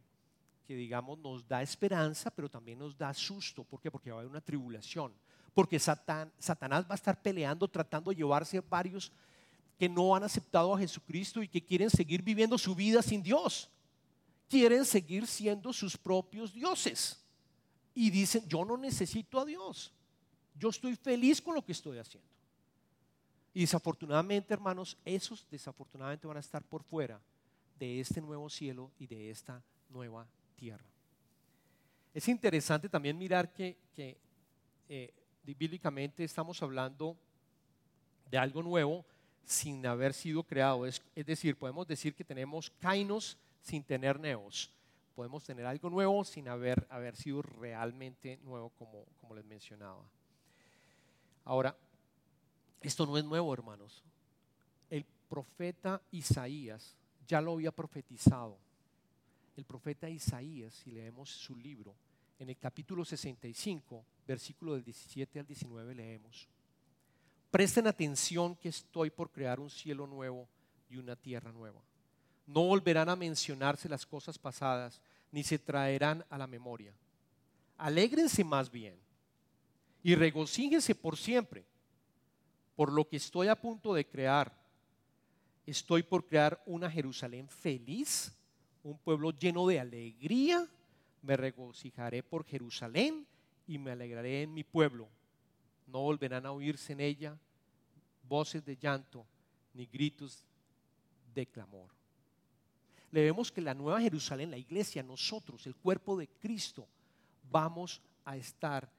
que, 0.67 0.75
digamos, 0.75 1.17
nos 1.17 1.47
da 1.47 1.61
esperanza, 1.61 2.29
pero 2.29 2.49
también 2.49 2.77
nos 2.77 2.97
da 2.97 3.13
susto. 3.13 3.63
¿Por 3.63 3.79
qué? 3.79 3.89
Porque 3.89 4.11
va 4.11 4.17
a 4.17 4.19
haber 4.19 4.29
una 4.29 4.41
tribulación. 4.41 5.13
Porque 5.53 5.79
Satanás 5.79 6.83
va 6.83 6.89
a 6.89 6.95
estar 6.95 7.21
peleando, 7.21 7.69
tratando 7.69 8.11
de 8.11 8.17
llevarse 8.17 8.59
varios 8.59 9.13
que 9.79 9.87
no 9.87 10.13
han 10.13 10.25
aceptado 10.25 10.75
a 10.75 10.77
Jesucristo 10.77 11.41
y 11.41 11.47
que 11.47 11.63
quieren 11.63 11.89
seguir 11.89 12.21
viviendo 12.21 12.57
su 12.57 12.75
vida 12.75 13.01
sin 13.01 13.23
Dios. 13.23 13.69
Quieren 14.49 14.83
seguir 14.83 15.25
siendo 15.25 15.71
sus 15.71 15.95
propios 15.95 16.51
dioses. 16.51 17.17
Y 17.95 18.09
dicen, 18.09 18.45
yo 18.45 18.65
no 18.65 18.75
necesito 18.75 19.39
a 19.39 19.45
Dios. 19.45 19.93
Yo 20.59 20.67
estoy 20.67 20.97
feliz 20.97 21.41
con 21.41 21.55
lo 21.55 21.63
que 21.63 21.71
estoy 21.71 21.97
haciendo. 21.97 22.32
Y 23.53 23.61
desafortunadamente, 23.61 24.53
hermanos, 24.53 24.97
esos 25.05 25.47
desafortunadamente 25.49 26.25
van 26.25 26.37
a 26.37 26.39
estar 26.39 26.63
por 26.63 26.83
fuera 26.83 27.21
de 27.77 27.99
este 27.99 28.19
nuevo 28.19 28.49
cielo 28.49 28.91
y 28.97 29.05
de 29.05 29.29
esta 29.29 29.61
nueva 29.89 30.27
tierra. 30.55 30.85
Es 32.13 32.27
interesante 32.27 32.89
también 32.89 33.17
mirar 33.17 33.53
que, 33.53 33.77
eh, 34.89 35.13
bíblicamente 35.43 36.23
estamos 36.23 36.61
hablando 36.61 37.17
de 38.29 38.37
algo 38.37 38.63
nuevo 38.63 39.05
sin 39.45 39.85
haber 39.85 40.13
sido 40.13 40.43
creado. 40.43 40.85
Es, 40.85 41.01
decir, 41.15 41.55
podemos 41.55 41.87
decir 41.87 42.15
que 42.15 42.23
tenemos 42.23 42.71
kainos 42.79 43.37
sin 43.61 43.83
tener 43.83 44.19
neos. 44.19 44.71
Podemos 45.15 45.43
tener 45.43 45.65
algo 45.65 45.89
nuevo 45.91 46.23
sin 46.23 46.47
haber, 46.47 46.87
haber 46.89 47.15
sido 47.15 47.43
realmente 47.43 48.39
nuevo, 48.43 48.69
como, 48.71 49.05
como 49.21 49.35
les 49.35 49.45
mencionaba. 49.45 50.03
Ahora, 51.45 51.75
esto 52.83 53.05
no 53.05 53.17
es 53.17 53.23
nuevo, 53.23 53.53
hermanos. 53.53 54.03
El 54.89 55.05
profeta 55.29 56.01
Isaías 56.11 56.95
ya 57.25 57.41
lo 57.41 57.53
había 57.53 57.71
profetizado. 57.71 58.57
El 59.55 59.65
profeta 59.65 60.09
Isaías, 60.09 60.73
si 60.73 60.91
leemos 60.91 61.29
su 61.29 61.55
libro, 61.55 61.95
en 62.39 62.49
el 62.49 62.57
capítulo 62.57 63.05
65, 63.05 64.03
versículo 64.27 64.73
del 64.73 64.83
17 64.83 65.39
al 65.39 65.47
19 65.47 65.95
leemos, 65.95 66.47
presten 67.49 67.87
atención 67.87 68.55
que 68.55 68.69
estoy 68.69 69.09
por 69.09 69.31
crear 69.31 69.59
un 69.59 69.69
cielo 69.69 70.05
nuevo 70.07 70.47
y 70.89 70.97
una 70.97 71.15
tierra 71.15 71.51
nueva. 71.51 71.81
No 72.45 72.65
volverán 72.65 73.07
a 73.07 73.15
mencionarse 73.15 73.87
las 73.87 74.05
cosas 74.05 74.37
pasadas, 74.37 74.99
ni 75.31 75.43
se 75.43 75.57
traerán 75.57 76.25
a 76.29 76.37
la 76.37 76.47
memoria. 76.47 76.93
Alégrense 77.77 78.43
más 78.43 78.69
bien 78.69 78.97
y 80.03 80.15
regocíjense 80.15 80.93
por 80.95 81.15
siempre 81.15 81.65
por 82.75 82.91
lo 82.91 83.07
que 83.07 83.17
estoy 83.17 83.47
a 83.47 83.59
punto 83.59 83.93
de 83.93 84.05
crear. 84.05 84.53
Estoy 85.65 86.03
por 86.03 86.25
crear 86.25 86.61
una 86.65 86.89
Jerusalén 86.89 87.47
feliz, 87.47 88.33
un 88.83 88.97
pueblo 88.97 89.31
lleno 89.31 89.65
de 89.67 89.79
alegría. 89.79 90.67
Me 91.21 91.37
regocijaré 91.37 92.21
por 92.23 92.45
Jerusalén 92.45 93.25
y 93.67 93.77
me 93.77 93.91
alegraré 93.91 94.41
en 94.43 94.53
mi 94.53 94.63
pueblo. 94.63 95.07
No 95.87 96.01
volverán 96.01 96.45
a 96.45 96.51
oírse 96.51 96.93
en 96.93 96.99
ella 96.99 97.37
voces 98.27 98.65
de 98.65 98.75
llanto 98.75 99.25
ni 99.73 99.85
gritos 99.85 100.43
de 101.33 101.45
clamor. 101.45 101.89
Le 103.11 103.21
vemos 103.23 103.51
que 103.51 103.61
la 103.61 103.73
nueva 103.73 104.01
Jerusalén, 104.01 104.49
la 104.49 104.57
iglesia, 104.57 105.03
nosotros, 105.03 105.67
el 105.67 105.75
cuerpo 105.75 106.17
de 106.17 106.27
Cristo, 106.27 106.87
vamos 107.51 108.01
a 108.25 108.35
estar 108.37 108.89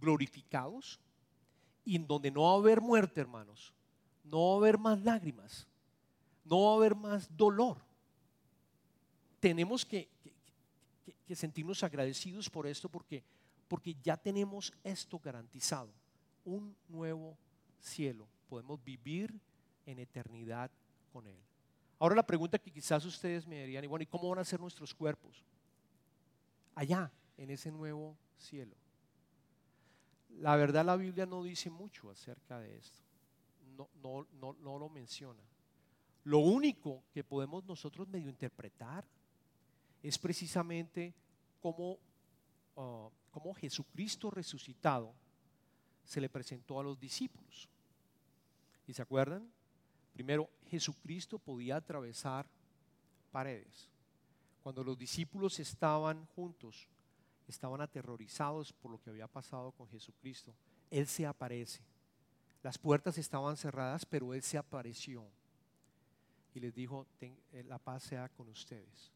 glorificados, 0.00 0.98
y 1.84 1.96
en 1.96 2.06
donde 2.06 2.30
no 2.30 2.42
va 2.42 2.52
a 2.52 2.56
haber 2.56 2.80
muerte, 2.80 3.20
hermanos, 3.20 3.72
no 4.24 4.48
va 4.48 4.54
a 4.54 4.56
haber 4.58 4.78
más 4.78 5.02
lágrimas, 5.02 5.66
no 6.44 6.62
va 6.62 6.72
a 6.72 6.76
haber 6.76 6.94
más 6.94 7.34
dolor. 7.36 7.78
Tenemos 9.40 9.84
que, 9.84 10.08
sentirnos 11.34 11.82
agradecidos 11.82 12.48
por 12.48 12.66
esto 12.66 12.88
porque, 12.88 13.22
porque 13.68 13.94
ya 14.02 14.16
tenemos 14.16 14.72
esto 14.82 15.18
garantizado, 15.18 15.90
un 16.44 16.74
nuevo 16.88 17.36
cielo. 17.78 18.26
Podemos 18.48 18.82
vivir 18.82 19.38
en 19.84 19.98
eternidad 19.98 20.70
con 21.12 21.26
Él. 21.26 21.38
Ahora 21.98 22.14
la 22.14 22.26
pregunta 22.26 22.58
que 22.58 22.70
quizás 22.70 23.04
ustedes 23.04 23.46
me 23.46 23.60
dirían, 23.60 23.84
y 23.84 23.86
bueno, 23.86 24.02
¿y 24.02 24.06
cómo 24.06 24.28
van 24.28 24.38
a 24.38 24.44
ser 24.44 24.60
nuestros 24.60 24.94
cuerpos? 24.94 25.44
Allá, 26.74 27.10
en 27.36 27.50
ese 27.50 27.70
nuevo 27.70 28.16
cielo. 28.36 28.74
La 30.38 30.56
verdad 30.56 30.84
la 30.84 30.96
Biblia 30.96 31.26
no 31.26 31.42
dice 31.42 31.70
mucho 31.70 32.10
acerca 32.10 32.58
de 32.58 32.76
esto. 32.76 33.02
No, 33.76 34.26
lo 34.78 34.88
menciona. 34.88 35.42
Lo 36.24 36.38
único 36.38 37.04
que 37.12 37.24
podemos 37.24 37.64
nosotros 37.64 38.08
medio 38.08 38.28
interpretar 38.28 39.04
es 40.02 40.18
precisamente 40.18 41.14
cómo, 41.60 41.98
uh, 42.76 43.10
cómo 43.30 43.54
Jesucristo 43.54 44.30
resucitado 44.30 45.14
se 46.04 46.20
le 46.20 46.28
presentó 46.28 46.78
a 46.78 46.82
los 46.82 46.98
discípulos. 46.98 47.68
¿Y 48.86 48.92
se 48.92 49.02
acuerdan? 49.02 49.50
Primero, 50.12 50.48
Jesucristo 50.66 51.38
podía 51.38 51.76
atravesar 51.76 52.46
paredes. 53.32 53.90
cuando 54.62 54.82
los 54.82 54.96
discípulos 54.96 55.58
estaban 55.60 56.24
juntos, 56.34 56.88
estaban 57.46 57.80
aterrorizados 57.80 58.72
por 58.72 58.90
lo 58.90 59.00
que 59.00 59.10
había 59.10 59.26
pasado 59.26 59.72
con 59.72 59.88
Jesucristo, 59.88 60.54
Él 60.90 61.06
se 61.06 61.26
aparece. 61.26 61.82
Las 62.62 62.78
puertas 62.78 63.18
estaban 63.18 63.56
cerradas, 63.56 64.06
pero 64.06 64.32
Él 64.32 64.42
se 64.42 64.56
apareció 64.56 65.24
y 66.54 66.60
les 66.60 66.74
dijo, 66.74 67.06
eh, 67.20 67.64
la 67.66 67.78
paz 67.78 68.04
sea 68.04 68.28
con 68.28 68.48
ustedes. 68.48 69.12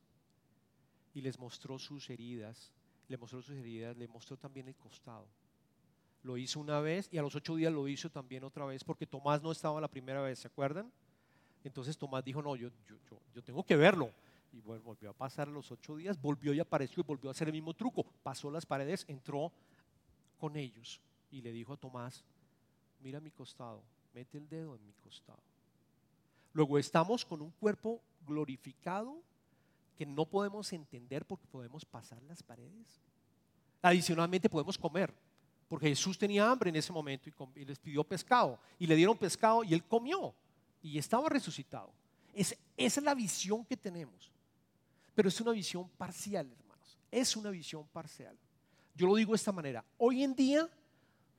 Y 1.15 1.21
les 1.21 1.39
mostró 1.39 1.79
sus 1.79 2.11
heridas, 2.11 2.73
le 3.07 3.17
mostró 3.17 3.41
sus 3.41 3.57
heridas, 3.57 3.97
le 3.97 4.09
mostró 4.09 4.37
también 4.37 4.69
el 4.69 4.77
costado. 4.77 5.27
Lo 6.25 6.37
hizo 6.37 6.59
una 6.59 6.81
vez 6.81 7.09
y 7.13 7.19
a 7.19 7.23
los 7.23 7.35
ocho 7.37 7.55
días 7.55 7.73
lo 7.73 7.87
hizo 7.87 8.11
también 8.11 8.43
otra 8.43 8.67
vez 8.67 8.83
porque 8.83 9.07
Tomás 9.07 9.41
no 9.41 9.53
estaba 9.53 9.81
la 9.81 9.89
primera 9.89 10.21
vez, 10.21 10.41
¿se 10.41 10.49
acuerdan? 10.49 10.93
Entonces 11.63 11.97
Tomás 11.97 12.25
dijo, 12.25 12.43
no, 12.43 12.57
yo, 12.57 12.71
yo, 12.89 12.97
yo, 13.33 13.43
tengo 13.43 13.65
que 13.65 13.77
verlo. 13.77 14.13
Y 14.53 14.61
volvió 14.61 15.11
a 15.11 15.13
pasar 15.13 15.49
los 15.49 15.71
ocho 15.71 15.97
días, 15.97 16.21
volvió 16.21 16.55
y 16.55 16.61
apareció 16.61 17.03
y 17.03 17.07
volvió 17.07 17.31
a 17.31 17.33
hacer 17.33 17.49
el 17.49 17.53
mismo 17.53 17.75
truco. 17.75 18.05
Pasó 18.23 18.51
las 18.51 18.67
paredes, 18.67 19.05
entró 19.09 19.53
con 20.39 20.57
ellos 20.57 21.01
y 21.31 21.43
le 21.43 21.53
dijo 21.53 21.73
a 21.73 21.77
Tomás, 21.77 22.25
mira 23.01 23.21
mi 23.21 23.31
costado, 23.31 23.83
mete 24.15 24.39
el 24.39 24.49
dedo 24.49 24.75
en 24.75 24.87
mi 24.87 24.93
costado. 24.95 25.41
Luego 26.53 26.79
estamos 26.79 27.25
con 27.25 27.43
un 27.43 27.51
cuerpo 27.51 28.01
glorificado 28.27 29.21
que 29.97 30.07
no 30.07 30.25
podemos 30.25 30.73
entender 30.73 31.25
porque 31.25 31.47
podemos 31.47 31.85
pasar 31.85 32.23
las 32.23 32.43
paredes. 32.43 33.01
Adicionalmente 33.83 34.49
podemos 34.49 34.79
comer, 34.79 35.13
porque 35.69 35.89
Jesús 35.89 36.19
tenía 36.19 36.51
hambre 36.51 36.71
en 36.71 36.77
ese 36.77 36.93
momento 36.93 37.29
y, 37.55 37.65
les 37.65 37.79
pidió 37.79 38.03
pescado 38.05 38.59
y 38.79 38.87
le 38.87 38.97
dieron 38.97 39.17
pescado 39.17 39.63
y 39.65 39.75
él 39.75 39.85
comió 39.85 40.35
y 40.83 40.99
estaba 40.99 41.29
resucitado. 41.29 41.93
esa 42.35 42.57
es 42.77 43.03
la 43.03 43.15
visión 43.15 43.65
que 43.65 43.77
tenemos. 43.77 44.31
Pero 45.19 45.31
es 45.31 45.41
una 45.41 45.51
visión 45.51 45.89
parcial, 45.99 46.49
hermanos. 46.49 46.97
Es 47.11 47.35
una 47.35 47.51
visión 47.51 47.89
parcial. 47.89 48.39
Yo 48.95 49.09
lo 49.09 49.17
digo 49.17 49.33
de 49.33 49.37
esta 49.37 49.51
manera. 49.51 49.85
Hoy 49.97 50.23
en 50.23 50.33
día 50.33 50.71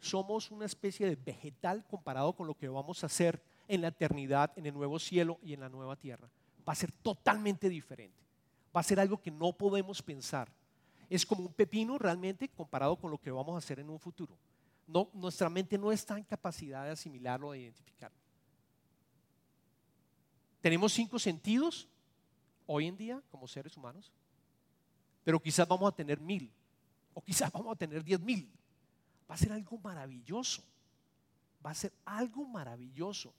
somos 0.01 0.51
una 0.51 0.65
especie 0.65 1.07
de 1.07 1.15
vegetal 1.15 1.85
comparado 1.87 2.33
con 2.33 2.45
lo 2.45 2.55
que 2.55 2.67
vamos 2.67 3.01
a 3.01 3.05
hacer 3.05 3.41
en 3.69 3.79
la 3.79 3.87
eternidad, 3.87 4.51
en 4.57 4.65
el 4.65 4.73
nuevo 4.73 4.99
cielo 4.99 5.39
y 5.41 5.53
en 5.53 5.61
la 5.61 5.69
nueva 5.69 5.95
tierra. 5.95 6.29
Va 6.67 6.73
a 6.73 6.75
ser 6.75 6.91
totalmente 6.91 7.69
diferente. 7.69 8.21
Va 8.75 8.81
a 8.81 8.83
ser 8.83 8.99
algo 8.99 9.21
que 9.21 9.31
no 9.31 9.53
podemos 9.53 10.01
pensar. 10.01 10.51
Es 11.09 11.25
como 11.25 11.45
un 11.45 11.53
pepino 11.53 11.97
realmente 11.97 12.49
comparado 12.49 12.97
con 12.97 13.09
lo 13.11 13.17
que 13.17 13.31
vamos 13.31 13.55
a 13.55 13.59
hacer 13.59 13.79
en 13.79 13.89
un 13.89 13.97
futuro. 13.97 14.37
No, 14.87 15.09
nuestra 15.13 15.49
mente 15.49 15.77
no 15.77 15.93
está 15.93 16.17
en 16.17 16.25
capacidad 16.25 16.83
de 16.83 16.91
asimilarlo, 16.91 17.53
de 17.53 17.59
identificarlo. 17.59 18.17
Tenemos 20.59 20.91
cinco 20.91 21.17
sentidos 21.17 21.87
hoy 22.71 22.85
en 22.85 22.95
día 22.95 23.19
como 23.31 23.47
seres 23.47 23.75
humanos, 23.75 24.11
pero 25.23 25.41
quizás 25.41 25.67
vamos 25.67 25.91
a 25.91 25.95
tener 25.95 26.19
mil 26.19 26.51
o 27.15 27.21
quizás 27.21 27.51
vamos 27.51 27.73
a 27.73 27.75
tener 27.75 28.03
diez 28.03 28.19
mil. 28.19 28.47
Va 29.29 29.33
a 29.33 29.37
ser 29.37 29.51
algo 29.51 29.79
maravilloso. 29.79 30.63
Va 31.65 31.71
a 31.71 31.75
ser 31.75 31.91
algo 32.05 32.45
maravilloso. 32.45 33.33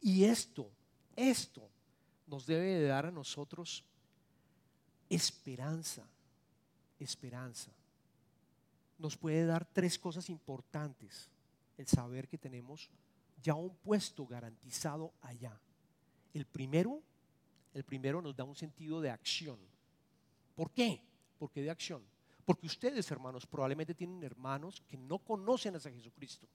Y 0.00 0.24
esto, 0.24 0.70
esto 1.16 1.68
nos 2.28 2.46
debe 2.46 2.78
de 2.78 2.86
dar 2.86 3.06
a 3.06 3.10
nosotros 3.10 3.82
esperanza, 5.10 6.06
esperanza. 7.00 7.72
Nos 8.98 9.16
puede 9.16 9.46
dar 9.46 9.64
tres 9.64 9.98
cosas 9.98 10.30
importantes. 10.30 11.28
El 11.76 11.88
saber 11.88 12.28
que 12.28 12.38
tenemos 12.38 12.88
ya 13.42 13.54
un 13.54 13.74
puesto 13.76 14.26
garantizado 14.26 15.12
allá. 15.22 15.60
El 16.32 16.46
primero 16.46 17.02
el 17.76 17.84
primero 17.84 18.22
nos 18.22 18.34
da 18.34 18.42
un 18.42 18.56
sentido 18.56 19.02
de 19.02 19.10
acción. 19.10 19.58
¿Por 20.54 20.70
qué? 20.70 20.98
Porque 21.38 21.60
de 21.60 21.68
acción. 21.68 22.02
Porque 22.46 22.66
ustedes, 22.66 23.10
hermanos, 23.10 23.44
probablemente 23.44 23.94
tienen 23.94 24.24
hermanos 24.24 24.82
que 24.88 24.96
no 24.96 25.18
conocen 25.18 25.76
a 25.76 25.80
Jesucristo. 25.80 26.46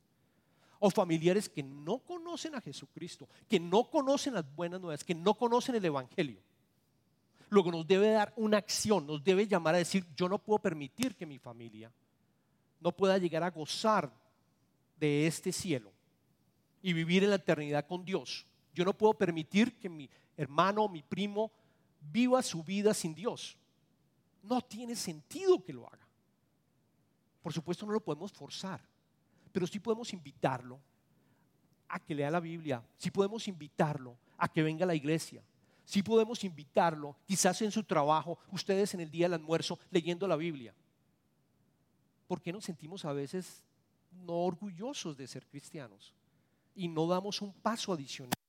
O 0.80 0.90
familiares 0.90 1.48
que 1.48 1.62
no 1.62 2.00
conocen 2.00 2.56
a 2.56 2.62
Jesucristo, 2.62 3.30
que 3.48 3.60
no 3.60 3.84
conocen 3.84 4.34
las 4.34 4.56
buenas 4.56 4.82
nuevas, 4.82 5.04
que 5.04 5.14
no 5.14 5.36
conocen 5.36 5.76
el 5.76 5.86
Evangelio. 5.86 6.42
Luego 7.50 7.72
nos 7.72 7.86
debe 7.86 8.10
dar 8.10 8.34
una 8.36 8.58
acción, 8.58 9.06
nos 9.06 9.24
debe 9.24 9.46
llamar 9.46 9.76
a 9.76 9.78
decir, 9.78 10.04
yo 10.16 10.28
no 10.28 10.40
puedo 10.40 10.58
permitir 10.58 11.16
que 11.16 11.28
mi 11.28 11.38
familia 11.38 11.92
no 12.80 12.92
pueda 12.92 13.20
llegar 13.20 13.44
a 13.44 13.52
gozar 13.52 14.12
de 15.00 15.28
este 15.28 15.52
cielo 15.52 15.92
y 16.82 16.94
vivir 16.94 17.24
en 17.24 17.30
la 17.30 17.36
eternidad 17.36 17.86
con 17.86 18.04
Dios. 18.04 18.48
Yo 18.74 18.86
no 18.86 18.98
puedo 18.98 19.14
permitir 19.14 19.78
que 19.78 19.90
mi 19.90 20.10
hermano, 20.38 20.88
mi 20.88 21.02
primo, 21.02 21.52
viva 22.12 22.42
su 22.42 22.64
vida 22.64 22.94
sin 22.94 23.14
Dios. 23.14 23.58
No 24.44 24.62
tiene 24.62 24.96
sentido 24.96 25.64
que 25.64 25.74
lo 25.74 25.88
haga. 25.88 26.08
Por 27.42 27.54
supuesto 27.54 27.86
no 27.86 27.92
lo 27.92 28.04
podemos 28.04 28.32
forzar, 28.32 28.82
pero 29.52 29.66
sí 29.68 29.80
podemos 29.80 30.14
invitarlo 30.14 30.80
a 31.88 32.00
que 32.00 32.16
lea 32.16 32.32
la 32.32 32.40
Biblia, 32.40 32.84
sí 32.98 33.12
podemos 33.12 33.48
invitarlo 33.48 34.16
a 34.38 34.48
que 34.48 34.64
venga 34.64 34.84
a 34.84 34.88
la 34.88 34.96
iglesia, 34.96 35.44
sí 35.84 36.02
podemos 36.02 36.44
invitarlo, 36.44 37.18
quizás 37.26 37.62
en 37.62 37.72
su 37.72 37.84
trabajo, 37.84 38.40
ustedes 38.52 38.94
en 38.94 39.02
el 39.02 39.12
día 39.12 39.26
del 39.26 39.34
almuerzo 39.34 39.78
leyendo 39.90 40.28
la 40.28 40.36
Biblia. 40.36 40.74
¿Por 42.28 42.42
qué 42.42 42.54
nos 42.54 42.64
sentimos 42.64 43.04
a 43.04 43.12
veces 43.12 43.64
no 44.12 44.34
orgullosos 44.34 45.18
de 45.18 45.28
ser 45.28 45.46
cristianos 45.48 46.14
y 46.76 46.88
no 46.88 47.08
damos 47.08 47.42
un 47.42 47.52
paso 47.52 47.92
adicional? 47.92 48.41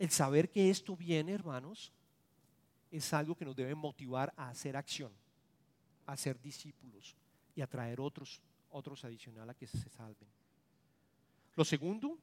El 0.00 0.08
saber 0.08 0.50
que 0.50 0.70
esto 0.70 0.96
viene, 0.96 1.34
hermanos, 1.34 1.92
es 2.90 3.12
algo 3.12 3.34
que 3.34 3.44
nos 3.44 3.54
debe 3.54 3.74
motivar 3.74 4.32
a 4.34 4.48
hacer 4.48 4.74
acción, 4.74 5.12
a 6.06 6.16
ser 6.16 6.40
discípulos 6.40 7.14
y 7.54 7.60
a 7.60 7.66
traer 7.66 8.00
otros, 8.00 8.40
otros 8.70 9.04
adicional 9.04 9.50
a 9.50 9.52
que 9.52 9.66
se 9.66 9.90
salven. 9.90 10.26
Lo 11.54 11.66
segundo, 11.66 12.16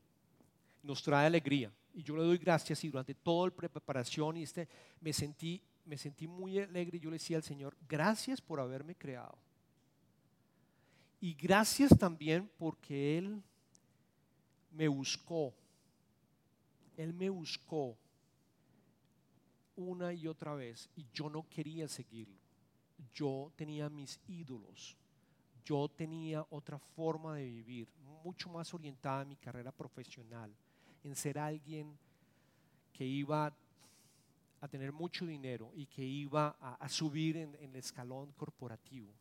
nos 0.82 1.04
trae 1.04 1.28
alegría. 1.28 1.72
Y 1.94 2.02
yo 2.02 2.18
le 2.18 2.24
doy 2.24 2.40
gracias 2.40 2.84
y 2.84 2.90
durante 2.90 3.14
toda 3.14 3.48
la 3.48 3.70
preparación 3.70 4.38
este, 4.38 4.68
me, 5.00 5.14
sentí, 5.14 5.62
me 5.86 6.00
sentí 6.00 6.26
muy 6.26 6.58
alegre 6.58 6.98
y 6.98 7.02
yo 7.02 7.12
le 7.12 7.18
decía 7.18 7.38
al 7.38 7.44
Señor, 7.44 7.78
gracias 7.88 8.42
por 8.42 8.60
haberme 8.60 8.96
creado. 8.96 9.38
Y 11.22 11.36
gracias 11.36 11.96
también 11.96 12.50
porque 12.58 13.20
Él 13.20 13.40
me 14.72 14.88
buscó 14.88 15.54
él 16.98 17.14
me 17.14 17.30
buscó 17.30 17.96
una 19.76 20.12
y 20.12 20.28
otra 20.28 20.56
vez 20.56 20.90
y 20.96 21.06
yo 21.14 21.30
no 21.30 21.48
quería 21.48 21.88
seguirlo. 21.88 22.36
Yo 23.14 23.52
tenía 23.56 23.90
mis 23.90 24.20
ídolos. 24.28 24.98
Yo 25.64 25.88
tenía 25.90 26.46
otra 26.50 26.80
forma 26.80 27.36
de 27.36 27.46
vivir, 27.46 27.88
mucho 28.24 28.50
más 28.50 28.74
orientada 28.74 29.22
a 29.22 29.26
mi 29.26 29.36
carrera 29.36 29.72
profesional, 29.72 30.52
en 31.04 31.16
ser 31.16 31.38
alguien 31.38 31.98
que 32.94 33.06
iba 33.06 33.54
a 34.60 34.68
tener 34.68 34.92
mucho 34.92 35.26
dinero 35.26 35.72
y 35.76 35.86
que 35.86 36.04
iba 36.04 36.56
a, 36.60 36.90
subir 36.90 37.38
en, 37.38 37.54
el 37.56 37.76
escalón 37.76 38.32
corporativo. 38.32 39.14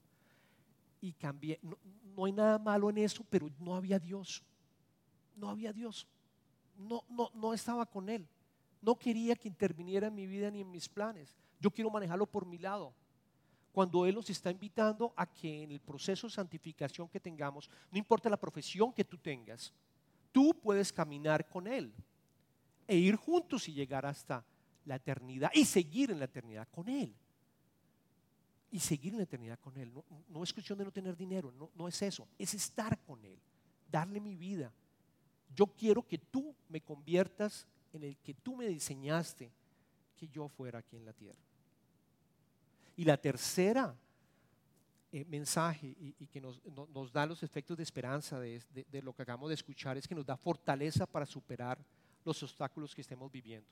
Y 1.00 1.12
cambié. 1.12 1.60
no 1.62 2.24
hay 2.24 2.32
nada 2.32 2.58
malo 2.58 2.88
en 2.88 2.98
eso, 2.98 3.24
pero 3.28 3.50
no 3.58 3.74
había 3.74 3.98
Dios. 3.98 4.42
No 5.34 5.50
había 5.50 5.72
Dios 5.72 6.06
no, 6.78 7.04
no, 7.08 7.30
no 7.34 7.54
estaba 7.54 7.86
con 7.86 8.08
Él. 8.08 8.28
No 8.80 8.96
quería 8.96 9.34
que 9.36 9.48
interviniera 9.48 10.08
en 10.08 10.14
mi 10.14 10.26
vida 10.26 10.50
ni 10.50 10.60
en 10.60 10.70
mis 10.70 10.88
planes. 10.88 11.34
Yo 11.58 11.70
quiero 11.70 11.90
manejarlo 11.90 12.26
por 12.26 12.46
mi 12.46 12.58
lado. 12.58 12.94
Cuando 13.72 14.06
Él 14.06 14.14
nos 14.14 14.30
está 14.30 14.50
invitando 14.50 15.12
a 15.16 15.26
que 15.26 15.62
en 15.62 15.70
el 15.70 15.80
proceso 15.80 16.26
de 16.26 16.32
santificación 16.32 17.08
que 17.08 17.20
tengamos, 17.20 17.68
no 17.90 17.98
importa 17.98 18.30
la 18.30 18.38
profesión 18.38 18.92
que 18.92 19.04
tú 19.04 19.18
tengas, 19.18 19.72
tú 20.32 20.58
puedes 20.62 20.92
caminar 20.92 21.48
con 21.48 21.66
Él 21.66 21.92
e 22.86 22.96
ir 22.96 23.16
juntos 23.16 23.68
y 23.68 23.72
llegar 23.72 24.06
hasta 24.06 24.44
la 24.84 24.96
eternidad 24.96 25.50
y 25.52 25.64
seguir 25.64 26.10
en 26.10 26.18
la 26.18 26.26
eternidad 26.26 26.68
con 26.70 26.88
Él. 26.88 27.14
Y 28.70 28.78
seguir 28.78 29.12
en 29.12 29.18
la 29.18 29.24
eternidad 29.24 29.58
con 29.58 29.76
Él. 29.76 29.92
No, 30.28 30.42
es 30.42 30.52
cuestión 30.52 30.78
de 30.78 30.84
no 30.84 30.92
tener 30.92 31.16
dinero, 31.16 31.52
no, 31.52 31.70
no 31.74 31.88
es 31.88 32.00
eso, 32.02 32.28
es 32.38 32.54
estar 32.54 32.98
con 33.00 33.24
Él, 33.24 33.38
darle 33.90 34.20
mi 34.20 34.36
vida, 34.36 34.72
yo 35.54 35.66
quiero 35.66 36.06
que 36.06 36.18
tú 36.18 36.54
me 36.68 36.80
conviertas 36.80 37.66
en 37.92 38.04
el 38.04 38.16
que 38.18 38.34
tú 38.34 38.56
me 38.56 38.68
diseñaste 38.68 39.50
que 40.16 40.28
yo 40.28 40.48
fuera 40.48 40.80
aquí 40.80 40.96
en 40.96 41.04
la 41.04 41.12
tierra. 41.12 41.38
Y 42.96 43.04
la 43.04 43.16
tercera 43.16 43.94
eh, 45.12 45.24
mensaje 45.26 45.94
y, 45.98 46.26
que 46.26 46.40
nos, 46.40 46.60
da 47.12 47.26
los 47.26 47.42
efectos 47.42 47.76
de 47.76 47.82
esperanza 47.82 48.40
de, 48.40 48.60
lo 49.02 49.14
que 49.14 49.22
acabamos 49.22 49.48
de 49.48 49.54
escuchar 49.54 49.96
es 49.96 50.08
que 50.08 50.14
nos 50.14 50.26
da 50.26 50.36
fortaleza 50.36 51.06
para 51.06 51.26
superar 51.26 51.78
los 52.24 52.42
obstáculos 52.42 52.94
que 52.94 53.02
estemos 53.02 53.30
viviendo. 53.30 53.68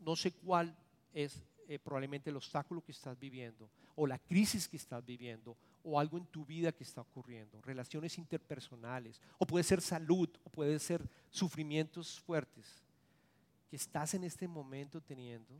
no 0.00 0.14
sé 0.14 0.32
cuál 0.32 0.76
es 1.14 1.42
eh, 1.68 1.78
probablemente 1.80 2.30
el 2.30 2.36
obstáculo 2.36 2.80
que 2.80 2.92
estás 2.92 3.18
viviendo, 3.18 3.68
o 3.96 4.06
la 4.06 4.18
crisis 4.18 4.68
que 4.68 4.76
estás 4.76 5.04
viviendo, 5.04 5.56
o 5.88 6.00
algo 6.00 6.18
en 6.18 6.26
tu 6.26 6.44
vida 6.44 6.72
que 6.72 6.82
está 6.82 7.00
ocurriendo, 7.00 7.62
relaciones 7.62 8.18
interpersonales, 8.18 9.20
o 9.38 9.46
puede 9.46 9.62
ser 9.62 9.80
salud, 9.80 10.28
o 10.42 10.50
puede 10.50 10.80
ser 10.80 11.08
sufrimientos 11.30 12.18
fuertes 12.18 12.82
que 13.70 13.76
estás 13.76 14.12
en 14.14 14.24
este 14.24 14.48
momento 14.48 15.00
teniendo, 15.00 15.54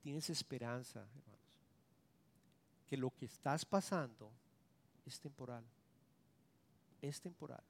tienes 0.00 0.30
esperanza, 0.30 1.00
hermanos, 1.00 1.40
que 2.86 2.96
lo 2.96 3.10
que 3.10 3.24
estás 3.24 3.64
pasando 3.64 4.30
es 5.04 5.18
temporal, 5.18 5.64
es 7.02 7.20
temporal, 7.20 7.64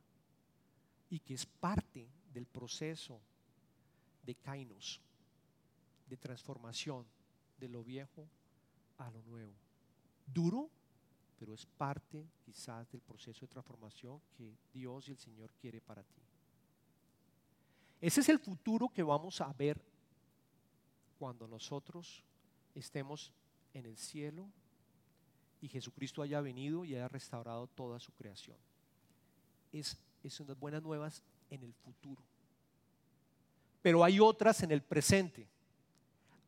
y 1.08 1.20
que 1.20 1.32
es 1.32 1.46
parte 1.46 2.06
del 2.34 2.44
proceso 2.44 3.18
de 4.24 4.34
kainos, 4.34 5.00
de 6.06 6.18
transformación 6.18 7.06
de 7.58 7.68
lo 7.70 7.82
viejo 7.82 8.28
a 8.98 9.10
lo 9.10 9.22
nuevo. 9.22 9.54
Duro, 10.26 10.68
pero 11.38 11.55
es 11.55 11.64
parte 11.66 12.27
quizás 12.44 12.90
del 12.90 13.01
proceso 13.01 13.42
de 13.42 13.48
transformación 13.48 14.20
que 14.37 14.57
Dios 14.72 15.09
y 15.09 15.12
el 15.12 15.18
Señor 15.18 15.53
quiere 15.61 15.81
para 15.81 16.03
ti. 16.03 16.22
Ese 18.01 18.20
es 18.20 18.29
el 18.29 18.38
futuro 18.38 18.88
que 18.88 19.03
vamos 19.03 19.40
a 19.40 19.53
ver 19.53 19.81
cuando 21.18 21.48
nosotros 21.48 22.22
estemos 22.74 23.33
en 23.74 23.87
el 23.87 23.96
cielo 23.96 24.48
y 25.61 25.68
Jesucristo 25.68 26.22
haya 26.22 26.40
venido 26.40 26.85
y 26.85 26.94
haya 26.94 27.09
restaurado 27.09 27.66
toda 27.66 27.98
su 27.98 28.12
creación. 28.12 28.57
Es, 29.72 29.98
es 30.22 30.38
unas 30.40 30.59
buenas 30.59 30.83
nuevas 30.83 31.22
en 31.51 31.62
el 31.62 31.74
futuro. 31.74 32.22
Pero 33.83 34.05
hay 34.05 34.20
otras 34.20 34.62
en 34.62 34.70
el 34.70 34.83
presente. 34.83 35.48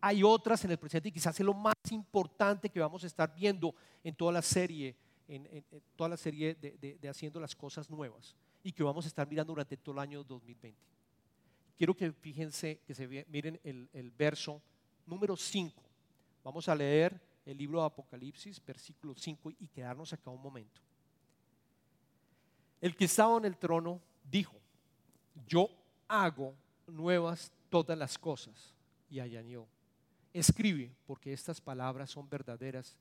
Hay 0.00 0.22
otras 0.22 0.64
en 0.64 0.70
el 0.70 0.78
presente 0.78 1.08
y 1.08 1.12
quizás 1.12 1.38
es 1.38 1.44
lo 1.44 1.54
más 1.54 1.74
importante 1.90 2.70
que 2.70 2.80
vamos 2.80 3.04
a 3.04 3.06
estar 3.06 3.34
viendo 3.34 3.74
en 4.02 4.14
toda 4.14 4.32
la 4.32 4.42
serie, 4.42 4.96
en, 5.28 5.64
toda 5.96 6.10
la 6.10 6.16
serie 6.16 6.54
de, 6.54 7.08
Haciendo 7.08 7.38
las 7.38 7.54
Cosas 7.54 7.90
Nuevas 7.90 8.34
y 8.62 8.72
que 8.72 8.82
vamos 8.82 9.04
a 9.04 9.08
estar 9.08 9.28
mirando 9.28 9.52
durante 9.52 9.76
todo 9.76 9.94
el 9.94 9.98
año 9.98 10.24
2020. 10.24 10.78
Quiero 11.76 11.94
que 11.94 12.12
fíjense, 12.12 12.80
que 12.86 12.94
se 12.94 13.06
miren 13.28 13.58
el, 13.64 13.88
el 13.92 14.10
verso 14.10 14.60
número 15.06 15.36
5. 15.36 15.82
Vamos 16.44 16.68
a 16.68 16.74
leer 16.74 17.20
el 17.44 17.56
libro 17.56 17.80
de 17.80 17.86
Apocalipsis, 17.86 18.64
versículo 18.64 19.14
5, 19.14 19.50
y 19.58 19.66
quedarnos 19.68 20.12
acá 20.12 20.30
un 20.30 20.42
momento. 20.42 20.80
El 22.80 22.96
que 22.96 23.04
estaba 23.04 23.36
en 23.38 23.44
el 23.44 23.56
trono 23.56 24.00
dijo, 24.24 24.56
yo 25.46 25.68
hago 26.08 26.54
nuevas 26.86 27.52
todas 27.68 27.96
las 27.96 28.18
cosas. 28.18 28.74
Y 29.10 29.18
añadió, 29.18 29.66
escribe, 30.32 30.94
porque 31.06 31.32
estas 31.32 31.60
palabras 31.60 32.10
son 32.10 32.28
verdaderas 32.28 32.96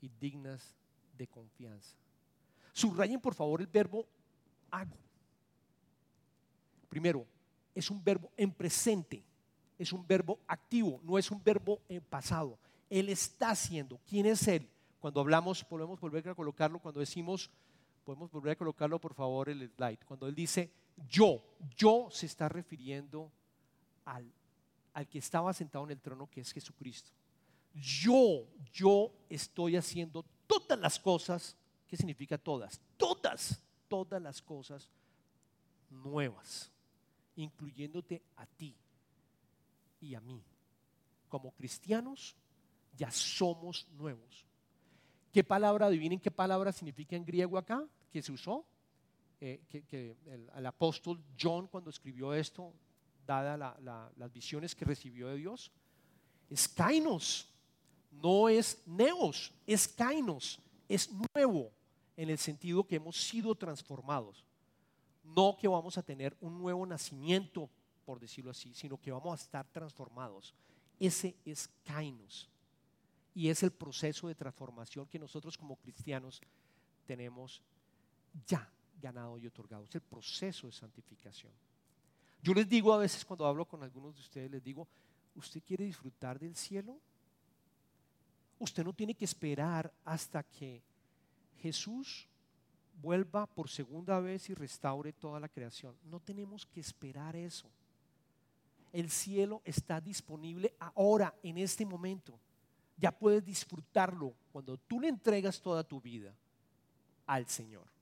y 0.00 0.10
dignas 0.20 0.74
de 1.16 1.26
confianza. 1.26 1.96
Subrayen 2.72 3.20
por 3.20 3.34
favor 3.34 3.60
el 3.60 3.66
verbo 3.66 4.06
hago. 4.70 4.96
Primero, 6.88 7.26
es 7.74 7.90
un 7.90 8.02
verbo 8.02 8.30
en 8.36 8.52
presente, 8.52 9.24
es 9.78 9.92
un 9.92 10.06
verbo 10.06 10.38
activo, 10.46 11.00
no 11.02 11.18
es 11.18 11.30
un 11.30 11.42
verbo 11.42 11.80
en 11.88 12.02
pasado. 12.02 12.58
Él 12.88 13.08
está 13.08 13.50
haciendo. 13.50 14.00
¿Quién 14.06 14.26
es 14.26 14.46
Él? 14.46 14.68
Cuando 15.00 15.20
hablamos, 15.20 15.64
podemos 15.64 16.00
volver 16.00 16.28
a 16.28 16.34
colocarlo, 16.34 16.78
cuando 16.78 17.00
decimos, 17.00 17.50
podemos 18.04 18.30
volver 18.30 18.52
a 18.52 18.56
colocarlo 18.56 19.00
por 19.00 19.14
favor 19.14 19.48
el 19.48 19.68
slide. 19.70 20.04
Cuando 20.06 20.26
Él 20.28 20.34
dice 20.34 20.70
yo, 21.08 21.42
yo 21.76 22.08
se 22.10 22.26
está 22.26 22.48
refiriendo 22.48 23.30
al, 24.04 24.32
al 24.94 25.08
que 25.08 25.18
estaba 25.18 25.52
sentado 25.52 25.84
en 25.84 25.90
el 25.90 26.00
trono, 26.00 26.28
que 26.30 26.40
es 26.40 26.52
Jesucristo. 26.52 27.10
Yo, 27.74 28.46
yo 28.72 29.12
estoy 29.28 29.76
haciendo 29.76 30.24
todas 30.46 30.78
las 30.78 30.98
cosas. 30.98 31.56
¿Qué 31.86 31.96
significa 31.96 32.38
todas? 32.38 32.80
Todas, 32.96 33.60
todas 33.88 34.22
las 34.22 34.40
cosas 34.40 34.88
nuevas, 35.90 36.70
incluyéndote 37.36 38.22
a 38.36 38.46
ti 38.46 38.76
y 40.00 40.14
a 40.14 40.20
mí. 40.20 40.42
Como 41.28 41.52
cristianos 41.52 42.36
ya 42.96 43.10
somos 43.10 43.88
nuevos. 43.90 44.46
¿Qué 45.32 45.42
palabra, 45.42 45.86
adivinen 45.86 46.20
qué 46.20 46.30
palabra 46.30 46.70
significa 46.70 47.16
en 47.16 47.24
griego 47.24 47.58
acá 47.58 47.84
que 48.12 48.22
se 48.22 48.30
usó? 48.30 48.64
Eh, 49.40 49.60
que, 49.68 50.16
el, 50.26 50.66
apóstol 50.66 51.20
John 51.38 51.66
cuando 51.66 51.90
escribió 51.90 52.32
esto, 52.32 52.72
dada 53.26 53.56
las 54.16 54.32
visiones 54.32 54.74
que 54.74 54.84
recibió 54.84 55.28
de 55.28 55.36
Dios, 55.36 55.70
es 56.50 56.68
kainos, 56.68 57.48
no 58.10 58.48
es 58.48 58.82
neos, 58.86 59.52
es 59.66 59.88
kainos, 59.88 60.60
es 60.88 61.10
nuevo 61.34 61.72
en 62.16 62.30
el 62.30 62.38
sentido 62.38 62.86
que 62.86 62.96
hemos 62.96 63.16
sido 63.16 63.54
transformados. 63.54 64.44
No 65.22 65.56
que 65.56 65.66
vamos 65.66 65.96
a 65.98 66.02
tener 66.02 66.36
un 66.40 66.58
nuevo 66.58 66.84
nacimiento, 66.86 67.70
por 68.04 68.20
decirlo 68.20 68.50
así, 68.50 68.74
sino 68.74 69.00
que 69.00 69.10
vamos 69.10 69.40
a 69.40 69.42
estar 69.42 69.66
transformados. 69.72 70.54
Ese 71.00 71.34
es 71.44 71.68
kainos. 71.84 72.48
Y 73.34 73.48
es 73.48 73.62
el 73.62 73.72
proceso 73.72 74.28
de 74.28 74.34
transformación 74.34 75.06
que 75.06 75.18
nosotros 75.18 75.58
como 75.58 75.76
cristianos 75.76 76.40
tenemos 77.06 77.62
ya 78.46 78.70
ganado 79.00 79.38
y 79.38 79.46
otorgado. 79.46 79.84
Es 79.84 79.94
el 79.94 80.02
proceso 80.02 80.66
de 80.66 80.72
santificación. 80.72 81.52
Yo 82.44 82.52
les 82.52 82.68
digo 82.68 82.92
a 82.92 82.98
veces 82.98 83.24
cuando 83.24 83.46
hablo 83.46 83.64
con 83.64 83.82
algunos 83.82 84.14
de 84.14 84.20
ustedes, 84.20 84.50
les 84.50 84.62
digo, 84.62 84.86
¿usted 85.34 85.62
quiere 85.66 85.86
disfrutar 85.86 86.38
del 86.38 86.54
cielo? 86.54 86.98
Usted 88.58 88.84
no 88.84 88.92
tiene 88.92 89.14
que 89.14 89.24
esperar 89.24 89.90
hasta 90.04 90.42
que 90.42 90.82
Jesús 91.62 92.28
vuelva 93.00 93.46
por 93.46 93.70
segunda 93.70 94.20
vez 94.20 94.50
y 94.50 94.54
restaure 94.54 95.14
toda 95.14 95.40
la 95.40 95.48
creación. 95.48 95.96
No 96.04 96.20
tenemos 96.20 96.66
que 96.66 96.80
esperar 96.80 97.34
eso. 97.34 97.66
El 98.92 99.08
cielo 99.08 99.62
está 99.64 99.98
disponible 99.98 100.74
ahora, 100.78 101.34
en 101.42 101.56
este 101.56 101.86
momento 101.86 102.38
ya 102.98 103.10
puedes 103.10 103.42
disfrutarlo 103.42 104.34
cuando 104.52 104.76
tú 104.76 105.00
le 105.00 105.08
entregas 105.08 105.62
toda 105.62 105.82
tu 105.82 105.98
vida 105.98 106.34
al 107.26 107.48
Señor. 107.48 107.93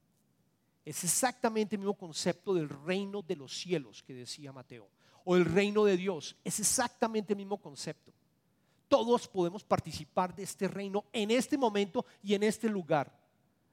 Es 0.84 1.04
exactamente 1.04 1.76
el 1.76 1.80
mismo 1.80 1.94
concepto 1.94 2.54
del 2.54 2.68
reino 2.68 3.22
de 3.22 3.36
los 3.36 3.56
cielos 3.56 4.02
que 4.02 4.14
decía 4.14 4.52
Mateo, 4.52 4.88
o 5.24 5.36
el 5.36 5.44
reino 5.44 5.84
de 5.84 5.96
Dios. 5.96 6.36
Es 6.42 6.58
exactamente 6.58 7.32
el 7.32 7.36
mismo 7.36 7.58
concepto. 7.58 8.12
Todos 8.88 9.28
podemos 9.28 9.64
participar 9.64 10.34
de 10.34 10.42
este 10.42 10.68
reino 10.68 11.04
en 11.12 11.30
este 11.30 11.56
momento 11.56 12.04
y 12.22 12.34
en 12.34 12.42
este 12.42 12.68
lugar. 12.68 13.10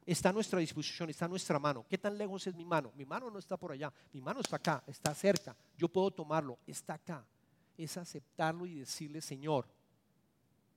Está 0.06 0.30
a 0.30 0.34
nuestra 0.34 0.60
disposición, 0.60 1.10
está 1.10 1.26
a 1.26 1.28
nuestra 1.28 1.60
mano. 1.60 1.86
¿Qué 1.89 1.98
tan 1.98 2.17
lejos 2.17 2.48
es 2.48 2.56
mi 2.56 2.65
mano? 2.65 2.91
Mi 2.95 3.06
mano 3.06 3.30
no 3.30 3.38
está 3.38 3.58
por 3.58 3.72
allá, 3.72 3.91
mi 4.13 4.22
mano 4.22 4.39
está 4.39 4.56
acá, 4.56 4.84
está 4.88 5.13
cerca. 5.13 5.56
Yo 5.78 5.89
puedo 5.89 6.10
tomarlo, 6.12 6.58
está 6.65 6.93
acá. 6.93 7.26
Es 7.78 7.98
aceptarlo 7.98 8.65
y 8.65 8.76
decirle, 8.76 9.22
Señor, 9.22 9.67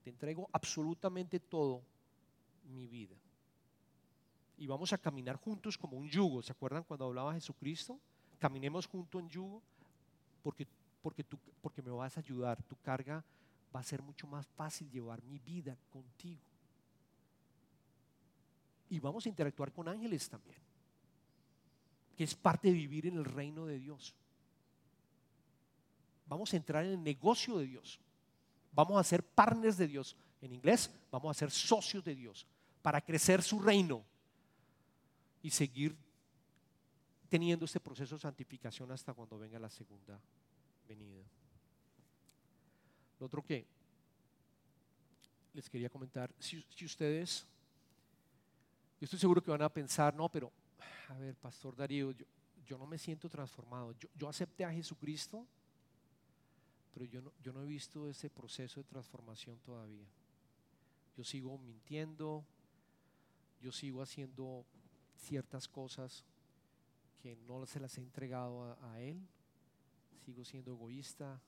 te 0.03 0.11
entrego 0.11 0.49
absolutamente 0.53 1.39
todo 1.39 1.83
mi 2.65 2.87
vida. 2.87 3.17
Y 4.59 4.67
vamos 4.67 4.93
a 4.93 4.99
caminar 4.99 5.37
juntos 5.37 5.77
como 5.77 5.97
un 5.97 6.09
yugo. 6.09 6.43
¿Se 6.43 6.53
acuerdan 6.53 6.85
cuando 6.85 7.07
hablaba 7.07 7.35
Jesucristo? 7.35 7.99
Caminemos 8.39 8.87
juntos 8.87 9.21
en 9.21 9.29
yugo 9.29 9.63
porque, 10.43 10.67
porque, 11.03 11.25
tú, 11.25 11.39
porque 11.61 11.83
me 11.83 11.91
vas 11.91 12.17
a 12.17 12.21
ayudar. 12.21 12.63
Tu 12.63 12.77
carga 12.77 13.25
va 13.75 13.81
a 13.81 13.85
ser 13.85 14.03
mucho 14.03 14.27
más 14.27 14.47
fácil 14.47 14.91
llevar 14.91 15.23
mi 15.23 15.39
vida 15.39 15.77
contigo. 15.91 16.43
Y 18.91 19.01
vamos 19.01 19.25
a 19.25 19.29
interactuar 19.31 19.73
con 19.73 19.89
ángeles 19.89 20.29
también, 20.29 20.59
que 22.15 22.25
es 22.25 22.35
parte 22.35 22.69
de 22.69 22.75
vivir 22.75 23.07
en 23.07 23.17
el 23.17 23.25
reino 23.25 23.65
de 23.65 23.79
Dios. 23.79 24.15
Vamos 26.27 26.53
a 26.53 26.57
entrar 26.57 26.85
en 26.85 26.93
el 26.93 27.03
negocio 27.03 27.59
de 27.59 27.67
Dios. 27.67 27.99
Vamos 28.73 28.99
a 28.99 29.05
ser 29.05 29.23
partners 29.23 29.79
de 29.79 29.87
Dios. 29.87 30.17
En 30.43 30.53
inglés, 30.53 30.91
vamos 31.11 31.35
a 31.35 31.39
ser 31.39 31.51
socios 31.51 32.05
de 32.05 32.15
Dios 32.15 32.47
para 32.83 33.01
crecer 33.01 33.43
su 33.43 33.61
reino 33.61 34.05
y 35.43 35.51
seguir 35.51 35.97
teniendo 37.29 37.65
este 37.65 37.81
proceso 37.81 38.15
de 38.15 38.21
santificación 38.21 38.91
hasta 38.93 39.15
cuando 39.15 39.39
venga 39.39 39.59
la 39.59 39.71
segunda 39.71 40.21
venida. 40.87 41.23
Lo 43.19 43.27
otro 43.27 43.43
que 43.43 43.67
les 45.55 45.69
quería 45.69 45.91
comentar, 45.91 46.33
si, 46.39 46.65
ustedes, 46.85 47.47
yo 49.01 49.05
estoy 49.05 49.19
seguro 49.19 49.43
que 49.43 49.51
van 49.51 49.63
a 49.63 49.69
pensar, 49.69 50.15
no, 50.15 50.29
pero, 50.29 50.51
a 51.09 51.15
ver, 51.15 51.37
Pastor 51.37 51.77
Darío, 51.77 52.13
yo, 52.65 52.79
no 52.79 52.87
me 52.87 52.97
siento 52.97 53.29
transformado. 53.29 53.95
yo 54.15 54.29
acepté 54.29 54.65
a 54.65 54.73
Jesucristo 54.73 55.47
pero 56.93 57.07
yo 57.07 57.23
no, 57.23 57.33
yo 57.43 57.53
no 57.53 57.63
he 57.63 57.67
visto 57.67 58.09
ese 58.09 58.29
proceso 58.29 58.81
de 58.81 58.85
transformación 58.85 59.59
todavía. 59.61 60.07
Yo 61.17 61.25
sigo 61.25 61.57
mintiendo, 61.59 62.45
yo 63.61 63.73
sigo 63.73 64.03
haciendo 64.03 64.67
ciertas 65.23 65.69
cosas 65.69 66.25
que 67.23 67.37
no 67.47 67.65
se 67.67 67.79
las 67.81 67.97
he 67.97 68.01
entregado 68.01 68.77
a, 68.83 69.01
Él, 69.01 69.21
sigo 70.25 70.45
siendo 70.45 70.73
egoísta. 70.73 71.41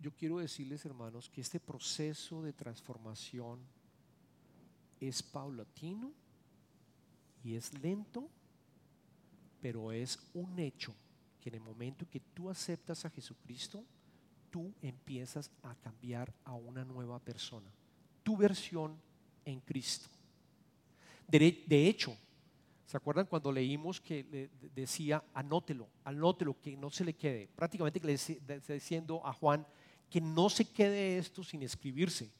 Yo 0.00 0.12
quiero 0.12 0.38
decirles, 0.38 0.84
hermanos, 0.84 1.28
que 1.28 1.40
este 1.40 1.60
proceso 1.60 2.42
de 2.42 2.52
transformación 2.52 3.60
es 4.98 5.22
paulatino 5.22 6.12
y 7.44 7.54
es 7.54 7.72
lento, 7.80 8.28
pero 9.60 9.92
es 9.92 10.18
un 10.34 10.58
hecho 10.58 10.94
que 11.40 11.48
en 11.48 11.56
el 11.56 11.60
momento 11.60 12.08
que 12.10 12.20
tú 12.20 12.50
aceptas 12.50 13.04
a 13.04 13.10
Jesucristo, 13.10 13.84
tú 14.50 14.74
empiezas 14.82 15.50
a 15.62 15.74
cambiar 15.76 16.34
a 16.44 16.54
una 16.54 16.84
nueva 16.84 17.18
persona. 17.20 17.70
Tu 18.22 18.36
versión 18.36 19.00
en 19.44 19.60
Cristo. 19.60 20.08
De 21.28 21.86
hecho, 21.88 22.16
¿se 22.90 22.96
acuerdan 22.96 23.26
cuando 23.26 23.52
leímos 23.52 24.00
que 24.00 24.24
le 24.24 24.50
decía, 24.74 25.22
anótelo, 25.32 25.86
anótelo, 26.02 26.60
que 26.60 26.76
no 26.76 26.90
se 26.90 27.04
le 27.04 27.14
quede? 27.14 27.48
Prácticamente 27.54 28.00
le 28.00 28.14
está 28.14 28.72
diciendo 28.72 29.24
a 29.24 29.32
Juan 29.32 29.64
que 30.10 30.20
no 30.20 30.50
se 30.50 30.64
quede 30.64 31.16
esto 31.16 31.44
sin 31.44 31.62
escribirse. 31.62 32.32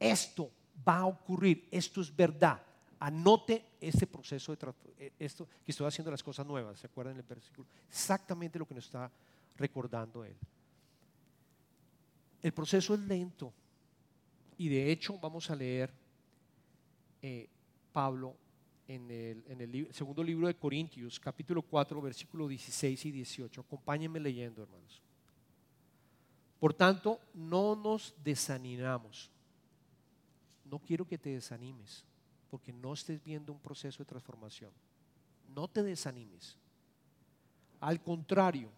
Esto 0.00 0.50
va 0.88 1.00
a 1.00 1.06
ocurrir, 1.06 1.68
esto 1.70 2.00
es 2.00 2.16
verdad. 2.16 2.58
Anote 2.98 3.62
este 3.78 4.06
proceso 4.06 4.56
de 4.56 4.72
eh, 4.96 5.12
esto 5.18 5.46
que 5.62 5.72
estoy 5.72 5.86
haciendo 5.86 6.10
las 6.10 6.22
cosas 6.22 6.46
nuevas, 6.46 6.80
¿se 6.80 6.86
acuerdan 6.86 7.14
el 7.18 7.22
versículo? 7.22 7.68
Exactamente 7.86 8.58
lo 8.58 8.66
que 8.66 8.76
nos 8.76 8.86
está 8.86 9.12
recordando 9.58 10.24
él. 10.24 10.38
El 12.40 12.52
proceso 12.52 12.94
es 12.94 13.00
lento 13.00 13.52
y 14.56 14.70
de 14.70 14.90
hecho 14.90 15.18
vamos 15.18 15.50
a 15.50 15.54
leer 15.54 15.92
eh, 17.20 17.46
Pablo 17.92 18.47
en 18.88 19.10
el, 19.10 19.88
segundo 19.92 20.24
libro 20.24 20.46
de 20.46 20.56
Corintios, 20.56 21.20
capítulo 21.20 21.60
4, 21.60 22.00
versículo 22.00 22.48
16 22.48 23.04
y 23.04 23.10
18. 23.12 23.60
Acompáñenme 23.60 24.18
leyendo, 24.18 24.62
hermanos. 24.62 25.02
Por 26.58 26.72
tanto, 26.72 27.20
no 27.34 27.76
nos 27.76 28.14
desanimamos. 28.24 29.30
No 30.64 30.78
quiero 30.78 31.06
que 31.06 31.18
te 31.18 31.30
desanimes, 31.30 32.02
porque 32.50 32.72
no 32.72 32.94
estés 32.94 33.22
viendo 33.22 33.52
un 33.52 33.60
proceso 33.60 33.98
de 33.98 34.06
transformación. 34.06 34.72
No 35.54 35.68
te 35.68 35.82
desanimes. 35.82 36.56
Al 37.80 38.02
contrario, 38.02 38.70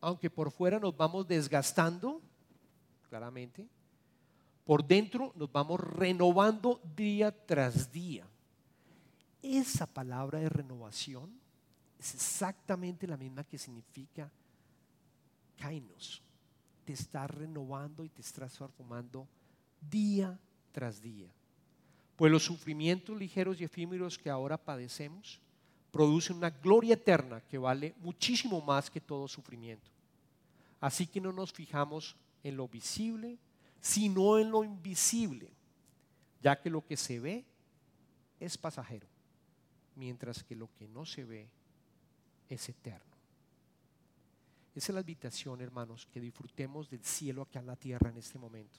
aunque 0.00 0.30
por 0.30 0.50
fuera 0.50 0.80
nos 0.80 0.96
vamos 0.96 1.28
desgastando, 1.28 2.22
claramente, 3.10 3.68
por 4.64 4.82
dentro 4.84 5.32
nos 5.36 5.52
vamos 5.52 5.78
renovando 5.80 6.80
día 6.96 7.30
tras 7.46 7.92
día. 7.92 8.26
Esa 9.42 9.86
palabra 9.86 10.38
de 10.38 10.48
renovación 10.48 11.30
es 11.98 12.14
exactamente 12.14 13.06
la 13.06 13.16
misma 13.16 13.44
que 13.44 13.58
significa 13.58 14.30
kainos. 15.58 16.22
Te 16.84 16.92
está 16.92 17.26
renovando 17.26 18.04
y 18.04 18.08
te 18.08 18.20
estás 18.20 18.52
transformando 18.54 19.26
día 19.80 20.38
tras 20.72 21.00
día. 21.00 21.30
Pues 22.16 22.30
los 22.30 22.44
sufrimientos 22.44 23.16
ligeros 23.16 23.60
y 23.60 23.64
efímeros 23.64 24.18
que 24.18 24.30
ahora 24.30 24.56
padecemos 24.58 25.40
producen 25.90 26.36
una 26.36 26.50
gloria 26.50 26.94
eterna 26.94 27.40
que 27.40 27.58
vale 27.58 27.94
muchísimo 28.00 28.60
más 28.60 28.90
que 28.90 29.00
todo 29.00 29.26
sufrimiento. 29.26 29.90
Así 30.80 31.06
que 31.06 31.20
no 31.20 31.32
nos 31.32 31.52
fijamos 31.52 32.16
en 32.42 32.56
lo 32.56 32.68
visible, 32.68 33.38
sino 33.80 34.38
en 34.38 34.50
lo 34.50 34.64
invisible, 34.64 35.48
ya 36.42 36.60
que 36.60 36.70
lo 36.70 36.84
que 36.86 36.96
se 36.96 37.20
ve 37.20 37.44
es 38.38 38.56
pasajero, 38.56 39.06
mientras 39.96 40.42
que 40.42 40.56
lo 40.56 40.72
que 40.74 40.88
no 40.88 41.04
se 41.04 41.24
ve 41.24 41.48
es 42.48 42.68
eterno. 42.68 43.10
Esa 44.74 44.92
es 44.92 44.94
la 44.94 45.00
invitación, 45.00 45.60
hermanos, 45.60 46.06
que 46.06 46.20
disfrutemos 46.20 46.88
del 46.88 47.04
cielo 47.04 47.42
acá 47.42 47.58
en 47.58 47.66
la 47.66 47.76
tierra 47.76 48.10
en 48.10 48.18
este 48.18 48.38
momento, 48.38 48.78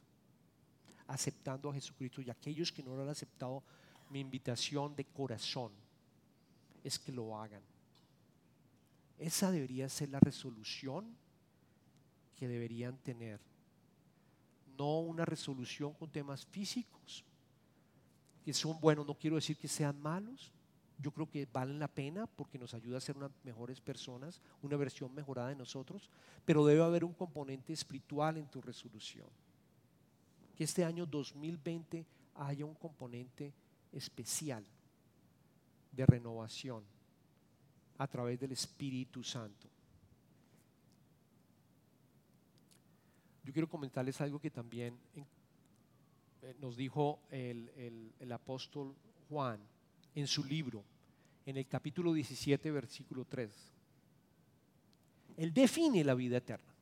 aceptando 1.08 1.70
a 1.70 1.74
Jesucristo 1.74 2.22
y 2.22 2.30
aquellos 2.30 2.72
que 2.72 2.84
no 2.84 2.96
lo 2.96 3.04
han 3.04 3.10
aceptado, 3.10 3.64
mi 4.10 4.20
invitación 4.20 4.96
de 4.96 5.06
corazón 5.06 5.72
es 6.84 6.98
que 6.98 7.12
lo 7.12 7.38
hagan. 7.38 7.62
Esa 9.18 9.52
debería 9.52 9.88
ser 9.90 10.10
la 10.10 10.20
resolución 10.20 11.16
que 12.36 12.48
deberían 12.48 12.98
tener. 12.98 13.40
No 14.78 15.00
una 15.00 15.26
resolución 15.26 15.94
con 15.94 16.10
temas 16.10 16.46
físicos, 16.46 17.24
que 18.44 18.54
son 18.54 18.80
buenos, 18.80 19.06
no 19.06 19.14
quiero 19.14 19.36
decir 19.36 19.56
que 19.58 19.68
sean 19.68 20.02
malos, 20.02 20.52
yo 21.02 21.12
creo 21.12 21.30
que 21.30 21.48
valen 21.52 21.80
la 21.80 21.88
pena 21.88 22.28
porque 22.28 22.60
nos 22.60 22.74
ayuda 22.74 22.98
a 22.98 23.02
ser 23.02 23.18
unas 23.18 23.32
mejores 23.44 23.82
personas, 23.82 24.40
una 24.62 24.78
versión 24.78 25.14
mejorada 25.14 25.50
de 25.50 25.56
nosotros, 25.56 26.10
pero 26.46 26.66
debe 26.66 26.84
haber 26.84 27.04
un 27.04 27.14
componente 27.14 27.74
espiritual 27.74 28.38
en 28.38 28.48
tu 28.48 28.62
resolución. 28.62 29.28
Que 30.56 30.64
este 30.64 30.86
año 30.86 31.06
2020 31.06 32.06
haya 32.36 32.66
un 32.66 32.76
componente 32.76 33.54
especial 33.92 34.64
de 35.92 36.06
renovación 36.06 36.84
a 37.98 38.08
través 38.08 38.40
del 38.40 38.52
Espíritu 38.52 39.24
Santo. 39.24 39.68
Yo 43.44 43.52
quiero 43.52 43.68
comentarles 43.68 44.22
algo 44.22 44.40
que 44.40 44.52
también 44.52 44.98
eh, 45.16 46.56
nos 46.60 46.78
dijo 46.78 47.20
el, 47.32 48.14
el 48.20 48.32
apóstol 48.32 48.96
Juan 49.30 49.60
en 50.14 50.28
su 50.28 50.44
libro, 50.44 50.84
en 51.46 51.58
el 51.58 51.68
capítulo 51.68 52.14
17, 52.14 52.72
versículo 52.72 53.26
3. 53.26 53.50
Él 55.38 55.54
define 55.54 56.04
la 56.04 56.14
vida 56.14 56.38
eterna. 56.38 56.74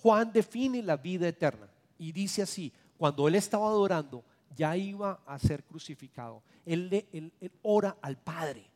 Juan 0.00 0.32
define 0.32 0.82
la 0.82 0.96
vida 0.96 1.28
eterna 1.28 1.70
y 1.98 2.12
dice 2.12 2.42
así, 2.42 2.72
cuando 2.98 3.28
él 3.28 3.36
estaba 3.36 3.68
adorando, 3.68 4.24
ya 4.54 4.76
iba 4.76 5.22
a 5.26 5.38
ser 5.38 5.64
crucificado. 5.64 6.42
Él, 6.66 7.06
él, 7.12 7.32
ora 7.62 7.96
al 8.02 8.18
Padre, 8.18 8.66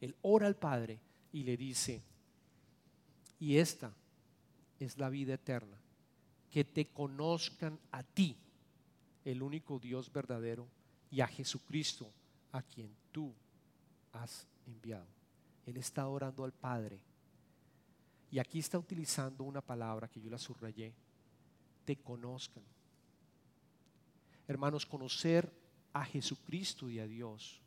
él 0.00 0.14
ora 0.22 0.46
al 0.46 0.56
Padre 0.56 1.00
y 1.32 1.42
le 1.42 1.56
dice, 1.56 2.02
y 3.40 3.56
esta 3.56 3.92
es 4.78 4.98
la 4.98 5.08
vida 5.08 5.34
eterna, 5.34 5.76
que 6.50 6.64
te 6.64 6.86
conozcan 6.86 7.78
a 7.90 8.02
ti, 8.02 8.36
el 9.24 9.42
único 9.42 9.78
Dios 9.78 10.12
verdadero, 10.12 10.68
y 11.10 11.20
a 11.20 11.26
Jesucristo, 11.26 12.10
a 12.52 12.62
quien 12.62 12.94
tú 13.10 13.34
has 14.14 14.46
enviado. 14.66 15.06
Él 15.66 15.76
está 15.76 16.06
orando 16.08 16.44
al 16.44 16.52
Padre. 16.52 17.00
Y 18.30 18.38
aquí 18.38 18.58
está 18.58 18.78
utilizando 18.78 19.44
una 19.44 19.60
palabra 19.60 20.08
que 20.08 20.20
yo 20.20 20.30
la 20.30 20.38
subrayé, 20.38 20.92
te 21.84 21.96
conozcan. 21.96 22.64
Hermanos, 24.48 24.84
conocer 24.84 25.50
a 25.92 26.04
Jesucristo 26.04 26.90
y 26.90 26.98
a 26.98 27.06
Dios 27.06 27.60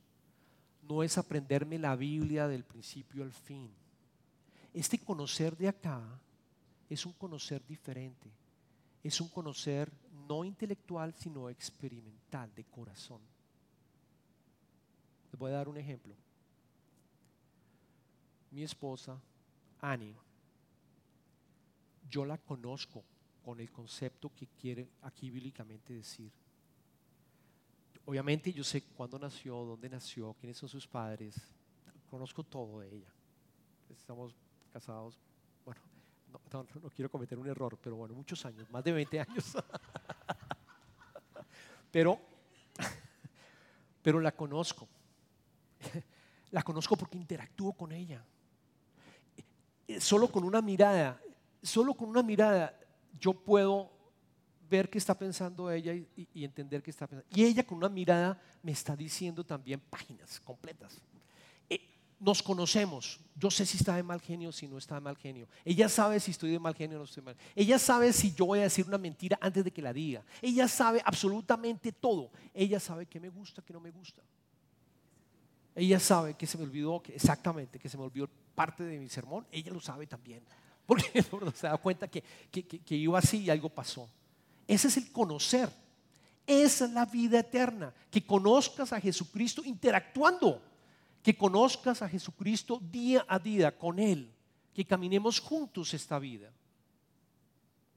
no 0.82 1.04
es 1.04 1.18
aprenderme 1.18 1.78
la 1.78 1.96
Biblia 1.96 2.48
del 2.48 2.64
principio 2.64 3.24
al 3.24 3.32
fin. 3.32 3.72
Este 4.74 5.00
conocer 5.00 5.58
de 5.58 5.68
acá 5.68 6.02
es 6.90 7.06
un 7.06 7.14
conocer 7.14 7.66
diferente. 7.66 8.30
Es 9.04 9.20
un 9.22 9.30
conocer 9.30 9.92
no 10.28 10.44
intelectual, 10.44 11.14
sino 11.14 11.50
experimental, 11.50 12.54
de 12.54 12.64
corazón. 12.66 13.22
Les 15.32 15.40
voy 15.40 15.52
a 15.52 15.56
dar 15.56 15.70
un 15.70 15.78
ejemplo. 15.78 16.16
Mi 18.52 18.64
esposa, 18.64 19.20
Annie, 19.82 20.16
yo 22.10 22.26
la 22.26 22.38
conozco 22.38 23.04
con 23.44 23.60
el 23.60 23.72
concepto 23.72 24.32
que 24.36 24.48
quiere 24.48 24.90
aquí 25.02 25.30
bíblicamente 25.30 25.94
decir 25.94 26.32
obviamente 28.08 28.54
yo 28.54 28.64
sé 28.64 28.84
cuándo 28.84 29.20
nació, 29.20 29.58
dónde 29.58 29.90
nació, 29.90 30.34
quiénes 30.40 30.58
son 30.58 30.70
sus 30.70 30.88
padres, 30.88 31.36
conozco 32.10 32.42
todo 32.42 32.80
de 32.80 32.96
ella. 32.96 33.14
Estamos 33.90 34.34
casados, 34.72 35.20
bueno, 35.66 35.82
no, 36.54 36.90
quiero 36.90 37.12
cometer 37.12 37.38
un 37.38 37.48
error, 37.48 37.78
pero 37.82 37.98
bueno, 37.98 38.16
muchos 38.16 38.46
años, 38.46 38.70
más 38.72 38.84
de 38.84 38.94
20 38.94 39.20
años. 39.20 39.58
pero, 41.92 42.18
pero 44.02 44.20
la 44.20 44.32
conozco. 44.32 44.88
La 46.50 46.64
conozco 46.64 46.96
porque 46.96 47.18
interactúo 47.18 47.74
con 47.74 47.92
ella. 47.92 48.24
Solo 50.00 50.28
con 50.28 50.44
una 50.44 50.62
mirada, 50.62 51.22
solo 51.62 51.94
con 51.94 52.10
una 52.10 52.22
mirada 52.22 52.78
yo 53.20 53.34
puedo 53.34 53.90
ver 54.70 54.90
qué 54.90 54.98
está 54.98 55.18
pensando 55.18 55.72
ella 55.72 55.94
y, 55.94 56.44
entender 56.44 56.84
qué 56.84 56.92
está 56.92 57.08
pensando. 57.08 57.28
Y 57.34 57.44
ella 57.44 57.66
con 57.66 57.78
una 57.78 57.90
mirada 57.90 58.40
me 58.62 58.72
está 58.72 58.96
diciendo 58.96 59.46
también 59.46 59.80
páginas 59.80 60.40
completas. 60.42 61.02
Eh, 61.70 61.80
nos 62.20 62.44
conocemos. 62.44 63.20
Yo 63.36 63.50
sé 63.50 63.66
si 63.66 63.78
está 63.78 63.96
de 63.96 64.04
mal 64.04 64.20
genio 64.20 64.50
o 64.50 64.52
si 64.52 64.68
no 64.68 64.78
está 64.78 64.96
de 64.96 65.02
mal 65.02 65.16
genio. 65.16 65.48
Ella 65.64 65.88
sabe 65.88 66.20
si 66.20 66.32
estoy 66.32 66.52
de 66.52 66.60
mal 66.60 66.76
genio 66.76 66.98
o 66.98 67.00
no 67.00 67.06
estoy 67.06 67.22
de 67.22 67.26
mal. 67.26 67.38
Ella 67.56 67.80
sabe 67.80 68.12
si 68.12 68.34
yo 68.34 68.48
voy 68.48 68.60
a 68.60 68.64
decir 68.64 68.86
una 68.88 68.98
mentira 68.98 69.38
antes 69.42 69.64
de 69.64 69.72
que 69.72 69.82
la 69.82 69.94
diga. 69.94 70.24
Ella 70.42 70.68
sabe 70.68 71.02
absolutamente 71.04 71.92
todo. 71.92 72.30
Ella 72.54 72.80
sabe 72.80 73.06
qué 73.06 73.20
me 73.20 73.30
gusta, 73.30 73.62
qué 73.62 73.74
no 73.74 73.80
me 73.80 73.92
gusta. 73.92 74.22
Ella 75.76 76.00
sabe 76.00 76.34
que 76.34 76.48
se 76.48 76.58
me 76.58 76.64
olvidó, 76.64 77.02
exactamente, 77.08 77.78
que 77.78 77.88
se 77.88 77.98
me 77.98 78.04
olvidó 78.04 78.28
parte 78.58 78.84
de 78.84 78.98
mi 78.98 79.08
sermón. 79.08 79.46
Ella 79.52 79.72
lo 79.72 79.80
sabe 79.80 80.08
también. 80.08 80.44
Porque 80.88 81.22
se 81.54 81.68
da 81.68 81.78
cuenta 81.78 82.08
que, 82.08 82.24
que, 82.52 82.96
iba 82.96 83.20
así 83.20 83.44
y 83.44 83.52
algo 83.52 83.70
pasó. 83.70 84.10
Ese 84.68 84.88
es 84.88 84.98
el 84.98 85.12
conocer. 85.12 85.70
Esa 86.48 86.86
es 86.86 86.92
la 86.92 87.06
vida 87.06 87.40
eterna. 87.40 87.94
Que 88.10 88.26
conozcas 88.26 88.92
a 88.94 89.00
Jesucristo 89.00 89.62
interactuando. 89.64 90.60
Que 91.22 91.38
conozcas 91.38 92.02
a 92.02 92.10
Jesucristo 92.10 92.82
día 92.82 93.24
a 93.28 93.38
día 93.38 93.78
con 93.78 94.00
Él. 94.00 94.34
Que 94.74 94.86
caminemos 94.86 95.40
juntos 95.40 95.94
esta 95.94 96.18
vida. 96.18 96.52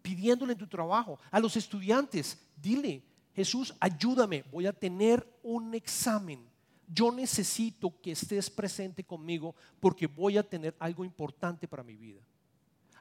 pidiéndole 0.02 0.52
en 0.52 0.58
tu 0.58 0.66
trabajo. 0.66 1.18
A 1.30 1.40
los 1.40 1.56
estudiantes, 1.56 2.38
dile, 2.56 3.02
Jesús, 3.34 3.74
ayúdame, 3.80 4.44
voy 4.52 4.66
a 4.66 4.72
tener 4.74 5.26
un 5.42 5.74
examen. 5.74 6.49
Yo 6.92 7.12
necesito 7.12 7.94
que 8.00 8.12
estés 8.12 8.50
presente 8.50 9.04
conmigo 9.04 9.54
porque 9.78 10.06
voy 10.06 10.38
a 10.38 10.42
tener 10.42 10.74
algo 10.78 11.04
importante 11.04 11.68
para 11.68 11.84
mi 11.84 11.96
vida. 11.96 12.20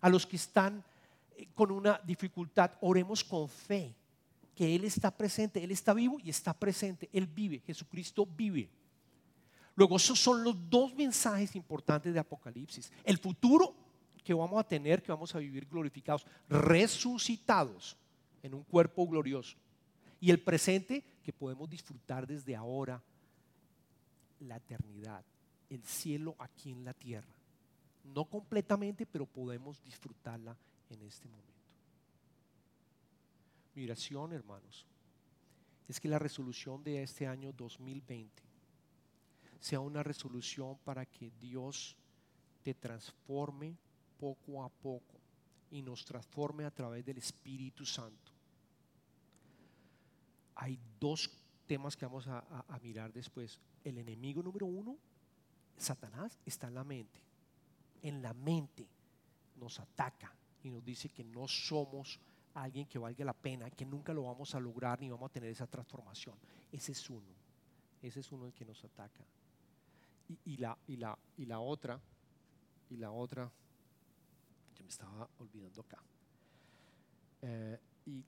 A 0.01 0.09
los 0.09 0.27
que 0.27 0.35
están 0.35 0.83
eh, 1.35 1.47
con 1.55 1.71
una 1.71 1.99
dificultad, 2.03 2.71
oremos 2.81 3.23
con 3.23 3.49
fe, 3.49 3.95
que 4.53 4.75
Él 4.75 4.83
está 4.83 5.09
presente, 5.09 5.63
Él 5.63 5.71
está 5.71 5.93
vivo 5.93 6.17
y 6.23 6.29
está 6.29 6.53
presente, 6.53 7.09
Él 7.11 7.25
vive, 7.25 7.59
Jesucristo 7.65 8.25
vive. 8.25 8.69
Luego, 9.75 9.95
esos 9.95 10.19
son 10.19 10.43
los 10.43 10.69
dos 10.69 10.93
mensajes 10.93 11.55
importantes 11.55 12.13
de 12.13 12.19
Apocalipsis. 12.19 12.91
El 13.03 13.17
futuro 13.17 13.73
que 14.23 14.33
vamos 14.33 14.59
a 14.59 14.67
tener, 14.67 15.01
que 15.01 15.11
vamos 15.11 15.33
a 15.33 15.39
vivir 15.39 15.65
glorificados, 15.65 16.25
resucitados 16.47 17.97
en 18.43 18.53
un 18.53 18.63
cuerpo 18.63 19.07
glorioso. 19.07 19.57
Y 20.19 20.29
el 20.29 20.41
presente 20.41 21.03
que 21.23 21.33
podemos 21.33 21.69
disfrutar 21.69 22.27
desde 22.27 22.55
ahora, 22.55 23.01
la 24.39 24.57
eternidad, 24.57 25.23
el 25.69 25.83
cielo 25.83 26.35
aquí 26.39 26.71
en 26.71 26.85
la 26.85 26.93
tierra. 26.93 27.33
No 28.03 28.25
completamente, 28.25 29.05
pero 29.05 29.25
podemos 29.25 29.83
disfrutarla 29.83 30.55
en 30.89 31.01
este 31.03 31.27
momento. 31.27 31.49
Mi 33.75 33.85
oración, 33.85 34.33
hermanos, 34.33 34.85
es 35.87 35.99
que 35.99 36.07
la 36.07 36.19
resolución 36.19 36.83
de 36.83 37.03
este 37.03 37.27
año 37.27 37.51
2020 37.53 38.43
sea 39.59 39.79
una 39.79 40.03
resolución 40.03 40.77
para 40.83 41.05
que 41.05 41.31
Dios 41.39 41.95
te 42.63 42.73
transforme 42.73 43.75
poco 44.19 44.63
a 44.63 44.69
poco 44.69 45.19
y 45.71 45.81
nos 45.81 46.05
transforme 46.05 46.65
a 46.65 46.71
través 46.71 47.05
del 47.05 47.17
Espíritu 47.17 47.85
Santo. 47.85 48.31
Hay 50.55 50.77
dos 50.99 51.29
temas 51.69 51.95
que 51.95 52.03
vamos 52.03 52.27
a, 52.27 52.79
mirar 52.81 53.13
después. 53.13 53.61
El 53.83 53.99
enemigo 53.99 54.41
número 54.41 54.65
uno, 54.65 54.97
Satanás, 55.77 56.39
está 56.43 56.67
en 56.67 56.73
la 56.73 56.83
mente. 56.83 57.21
En 58.01 58.23
la 58.23 58.33
mente 58.33 58.87
nos 59.55 59.79
ataca 59.79 60.33
y 60.63 60.71
nos 60.71 60.83
dice 60.83 61.09
que 61.09 61.23
no 61.23 61.47
somos 61.47 62.19
alguien 62.55 62.87
que 62.87 62.97
valga 62.97 63.23
la 63.23 63.33
pena, 63.33 63.69
que 63.69 63.85
nunca 63.85 64.13
lo 64.13 64.23
vamos 64.23 64.55
a 64.55 64.59
lograr 64.59 64.99
ni 64.99 65.11
vamos 65.11 65.29
a 65.29 65.31
tener 65.31 65.51
esa 65.51 65.67
transformación. 65.67 66.35
Ese 66.71 66.93
es 66.93 67.07
uno. 67.07 67.35
Ese 68.01 68.21
es 68.21 68.31
uno 68.31 68.47
el 68.47 68.53
que 68.53 68.65
nos 68.65 68.83
ataca. 68.83 69.23
Y, 70.45 70.57
la, 70.57 70.75
y, 70.87 70.97
la, 70.97 71.15
y 71.37 71.45
la 71.45 71.59
otra, 71.59 71.99
y 72.89 72.97
la 72.97 73.11
otra, 73.11 73.51
yo 74.75 74.83
me 74.83 74.89
estaba 74.89 75.29
olvidando 75.37 75.81
acá. 75.81 76.01
Eh, 77.43 77.79
y 78.07 78.25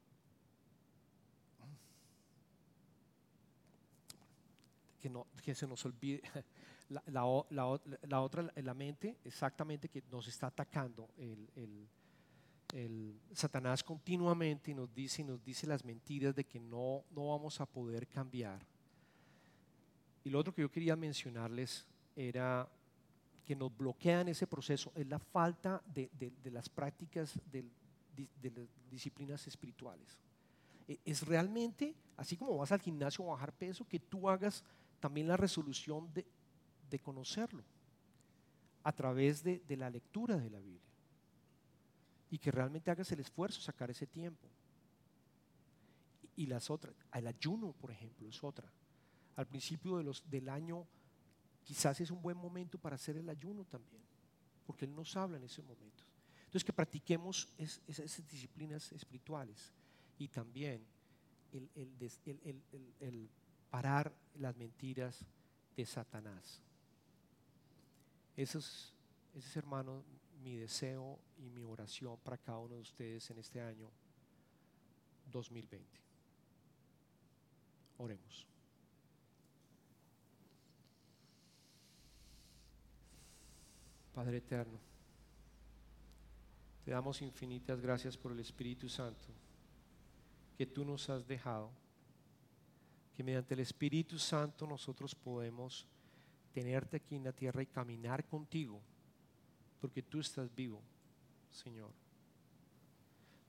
que, 5.02 5.10
no, 5.10 5.28
que 5.44 5.54
se 5.54 5.68
nos 5.68 5.84
olvide, 5.86 6.22
la, 6.90 7.04
la, 7.08 7.46
la, 8.04 8.22
otra, 8.22 8.52
la 8.56 8.74
mente, 8.74 9.18
exactamente 9.26 9.90
que 9.90 10.04
nos 10.12 10.28
está 10.28 10.48
atacando 10.48 11.10
el, 11.18 11.50
el, 11.56 11.88
el, 12.74 13.20
Satanás 13.34 13.84
continuamente 13.84 14.72
y 14.72 14.74
nos 14.74 14.94
dice 14.94 15.24
y 15.24 15.26
nos 15.26 15.44
dice 15.44 15.68
las 15.68 15.84
mentiras 15.84 16.36
de 16.36 16.46
que 16.46 16.60
no, 16.60 17.04
no 17.12 17.30
vamos 17.30 17.60
a 17.60 17.66
poder 17.66 18.08
cambiar. 18.08 18.66
Y 20.24 20.30
lo 20.30 20.40
otro 20.40 20.54
que 20.54 20.62
yo 20.62 20.72
quería 20.72 20.96
mencionarles 20.96 21.86
era 22.16 22.70
que 23.44 23.56
nos 23.56 23.76
bloquean 23.76 24.28
ese 24.30 24.46
proceso, 24.46 24.92
es 24.96 25.08
la 25.08 25.18
falta 25.18 25.82
de, 25.86 26.10
de, 26.14 26.32
de 26.44 26.52
las 26.52 26.70
prácticas 26.70 27.40
de, 27.52 27.66
de 28.16 28.52
las 28.52 28.68
disciplinas 28.90 29.48
espirituales. 29.48 30.20
E, 30.88 31.00
es 31.06 31.26
realmente, 31.26 31.96
así 32.18 32.38
como 32.38 32.58
vas 32.58 32.72
al 32.72 32.82
gimnasio 32.82 33.26
a 33.26 33.34
bajar 33.34 33.54
peso, 33.54 33.88
que 33.88 34.00
tú 34.00 34.30
hagas 34.30 34.64
también 35.02 35.28
la 35.28 35.36
resolución 35.36 36.14
de, 36.14 36.26
conocerlo 37.00 37.64
a 38.84 38.92
través 38.94 39.44
de, 39.44 39.62
la 39.76 39.90
lectura 39.90 40.38
de 40.38 40.50
la 40.50 40.60
Biblia. 40.60 40.92
Y 42.30 42.38
que 42.38 42.52
realmente 42.52 42.92
hagas 42.92 43.12
el 43.12 43.20
esfuerzo 43.20 43.60
de 43.60 43.66
sacar 43.66 43.90
ese 43.90 44.08
tiempo. 44.08 44.48
Y, 46.38 46.46
las 46.46 46.70
otras, 46.70 46.96
el 47.14 47.28
ayuno, 47.28 47.74
por 47.74 47.92
ejemplo, 47.92 48.30
es 48.30 48.42
otra. 48.44 48.72
Al 49.36 49.48
principio 49.48 49.98
de 49.98 50.04
los, 50.04 50.30
del 50.30 50.48
año 50.48 50.88
quizás 51.64 52.00
es 52.00 52.12
un 52.12 52.22
buen 52.22 52.38
momento 52.38 52.78
para 52.78 52.96
hacer 52.96 53.18
el 53.18 53.28
ayuno 53.28 53.66
también, 53.66 54.02
porque 54.66 54.86
Él 54.86 54.96
nos 54.96 55.16
habla 55.18 55.38
en 55.38 55.44
ese 55.44 55.62
momento. 55.62 56.04
Entonces 56.46 56.64
que 56.64 56.74
practiquemos 56.74 57.48
esas 57.58 58.28
disciplinas 58.28 58.92
espirituales 58.92 59.72
y 60.18 60.28
también 60.28 60.86
el, 61.52 61.70
el 63.00 63.30
parar 63.72 64.14
las 64.36 64.56
mentiras 64.58 65.26
de 65.76 65.86
Satanás. 65.86 66.62
Ese 68.36 68.60
es, 68.60 68.94
ese 69.34 69.48
es, 69.48 69.58
hermano, 69.58 70.04
mi 70.44 70.58
deseo 70.58 71.18
y 71.38 71.50
mi 71.50 71.64
oración 71.64 72.20
para 72.20 72.38
cada 72.38 72.60
uno 72.60 72.76
de 72.76 72.82
ustedes 72.82 73.30
en 73.32 73.40
este 73.40 73.62
año 73.62 73.90
2020. 75.32 76.00
Oremos. 77.98 78.46
Padre 84.14 84.38
eterno, 84.38 84.78
te 86.84 86.92
damos 86.92 87.22
infinitas 87.22 87.80
gracias 87.80 88.18
por 88.18 88.34
el 88.34 88.40
Espíritu 88.40 88.90
Santo 88.90 89.30
que 90.58 90.66
tú 90.66 90.84
nos 90.84 91.10
has 91.10 91.26
dejado 91.26 91.72
que 93.16 93.24
mediante 93.24 93.54
el 93.54 93.60
Espíritu 93.60 94.18
Santo 94.18 94.66
nosotros 94.66 95.16
podemos 95.16 95.86
tenerte 96.54 96.98
aquí 96.98 97.16
en 97.16 97.24
la 97.24 97.32
tierra 97.32 97.62
y 97.62 97.68
caminar 97.68 98.26
contigo, 98.26 98.82
porque 99.80 100.02
tú 100.02 100.20
estás 100.20 100.54
vivo, 100.54 100.82
Señor. 101.50 101.92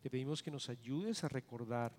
Te 0.03 0.11
pedimos 0.11 0.43
que 0.43 0.51
nos 0.51 0.69
ayudes 0.69 1.23
a 1.23 1.29
recordar 1.29 1.93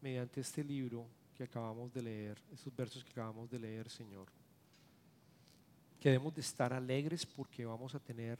mediante 0.00 0.40
este 0.40 0.64
libro 0.64 1.06
que 1.34 1.44
acabamos 1.44 1.92
de 1.92 2.02
leer, 2.02 2.42
estos 2.52 2.74
versos 2.74 3.04
que 3.04 3.10
acabamos 3.10 3.48
de 3.50 3.58
leer, 3.58 3.88
Señor, 3.88 4.28
que 6.00 6.10
debemos 6.10 6.34
de 6.34 6.40
estar 6.40 6.72
alegres 6.72 7.24
porque 7.24 7.64
vamos 7.64 7.94
a 7.94 8.00
tener 8.00 8.38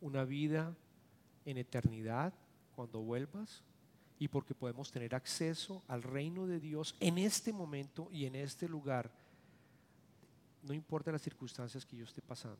una 0.00 0.24
vida 0.24 0.76
en 1.46 1.56
eternidad 1.56 2.34
cuando 2.74 3.00
vuelvas 3.00 3.64
y 4.18 4.28
porque 4.28 4.54
podemos 4.54 4.90
tener 4.90 5.14
acceso 5.14 5.82
al 5.88 6.02
reino 6.02 6.46
de 6.46 6.58
Dios 6.58 6.94
en 7.00 7.18
este 7.18 7.52
momento 7.52 8.08
y 8.10 8.24
en 8.24 8.34
este 8.34 8.68
lugar, 8.68 9.10
no 10.62 10.72
importa 10.72 11.12
las 11.12 11.22
circunstancias 11.22 11.84
que 11.84 11.96
yo 11.96 12.04
esté 12.04 12.22
pasando. 12.22 12.58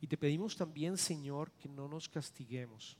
Y 0.00 0.06
te 0.06 0.16
pedimos 0.16 0.56
también, 0.56 0.96
Señor, 0.96 1.52
que 1.52 1.68
no 1.68 1.86
nos 1.86 2.08
castiguemos. 2.08 2.96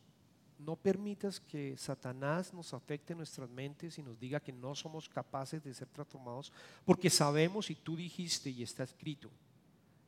No 0.58 0.76
permitas 0.76 1.40
que 1.40 1.76
Satanás 1.78 2.52
nos 2.52 2.74
afecte 2.74 3.14
nuestras 3.14 3.48
mentes 3.48 3.98
y 3.98 4.02
nos 4.02 4.20
diga 4.20 4.40
que 4.40 4.52
no 4.52 4.74
somos 4.74 5.08
capaces 5.08 5.64
de 5.64 5.72
ser 5.72 5.88
transformados, 5.88 6.52
porque 6.84 7.08
sabemos 7.08 7.70
y 7.70 7.74
tú 7.74 7.96
dijiste 7.96 8.50
y 8.50 8.62
está 8.62 8.84
escrito 8.84 9.30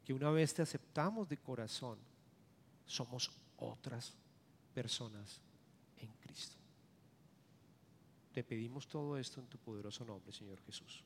que 0.04 0.12
una 0.12 0.30
vez 0.30 0.52
te 0.52 0.62
aceptamos 0.62 1.28
de 1.28 1.38
corazón, 1.38 1.98
somos 2.84 3.30
otras 3.56 4.12
personas 4.74 5.40
en 5.96 6.10
Cristo. 6.20 6.61
Te 8.32 8.42
pedimos 8.42 8.88
todo 8.88 9.18
esto 9.18 9.40
en 9.40 9.46
tu 9.46 9.58
poderoso 9.58 10.04
nombre, 10.04 10.32
Señor 10.32 10.58
Jesús. 10.62 11.04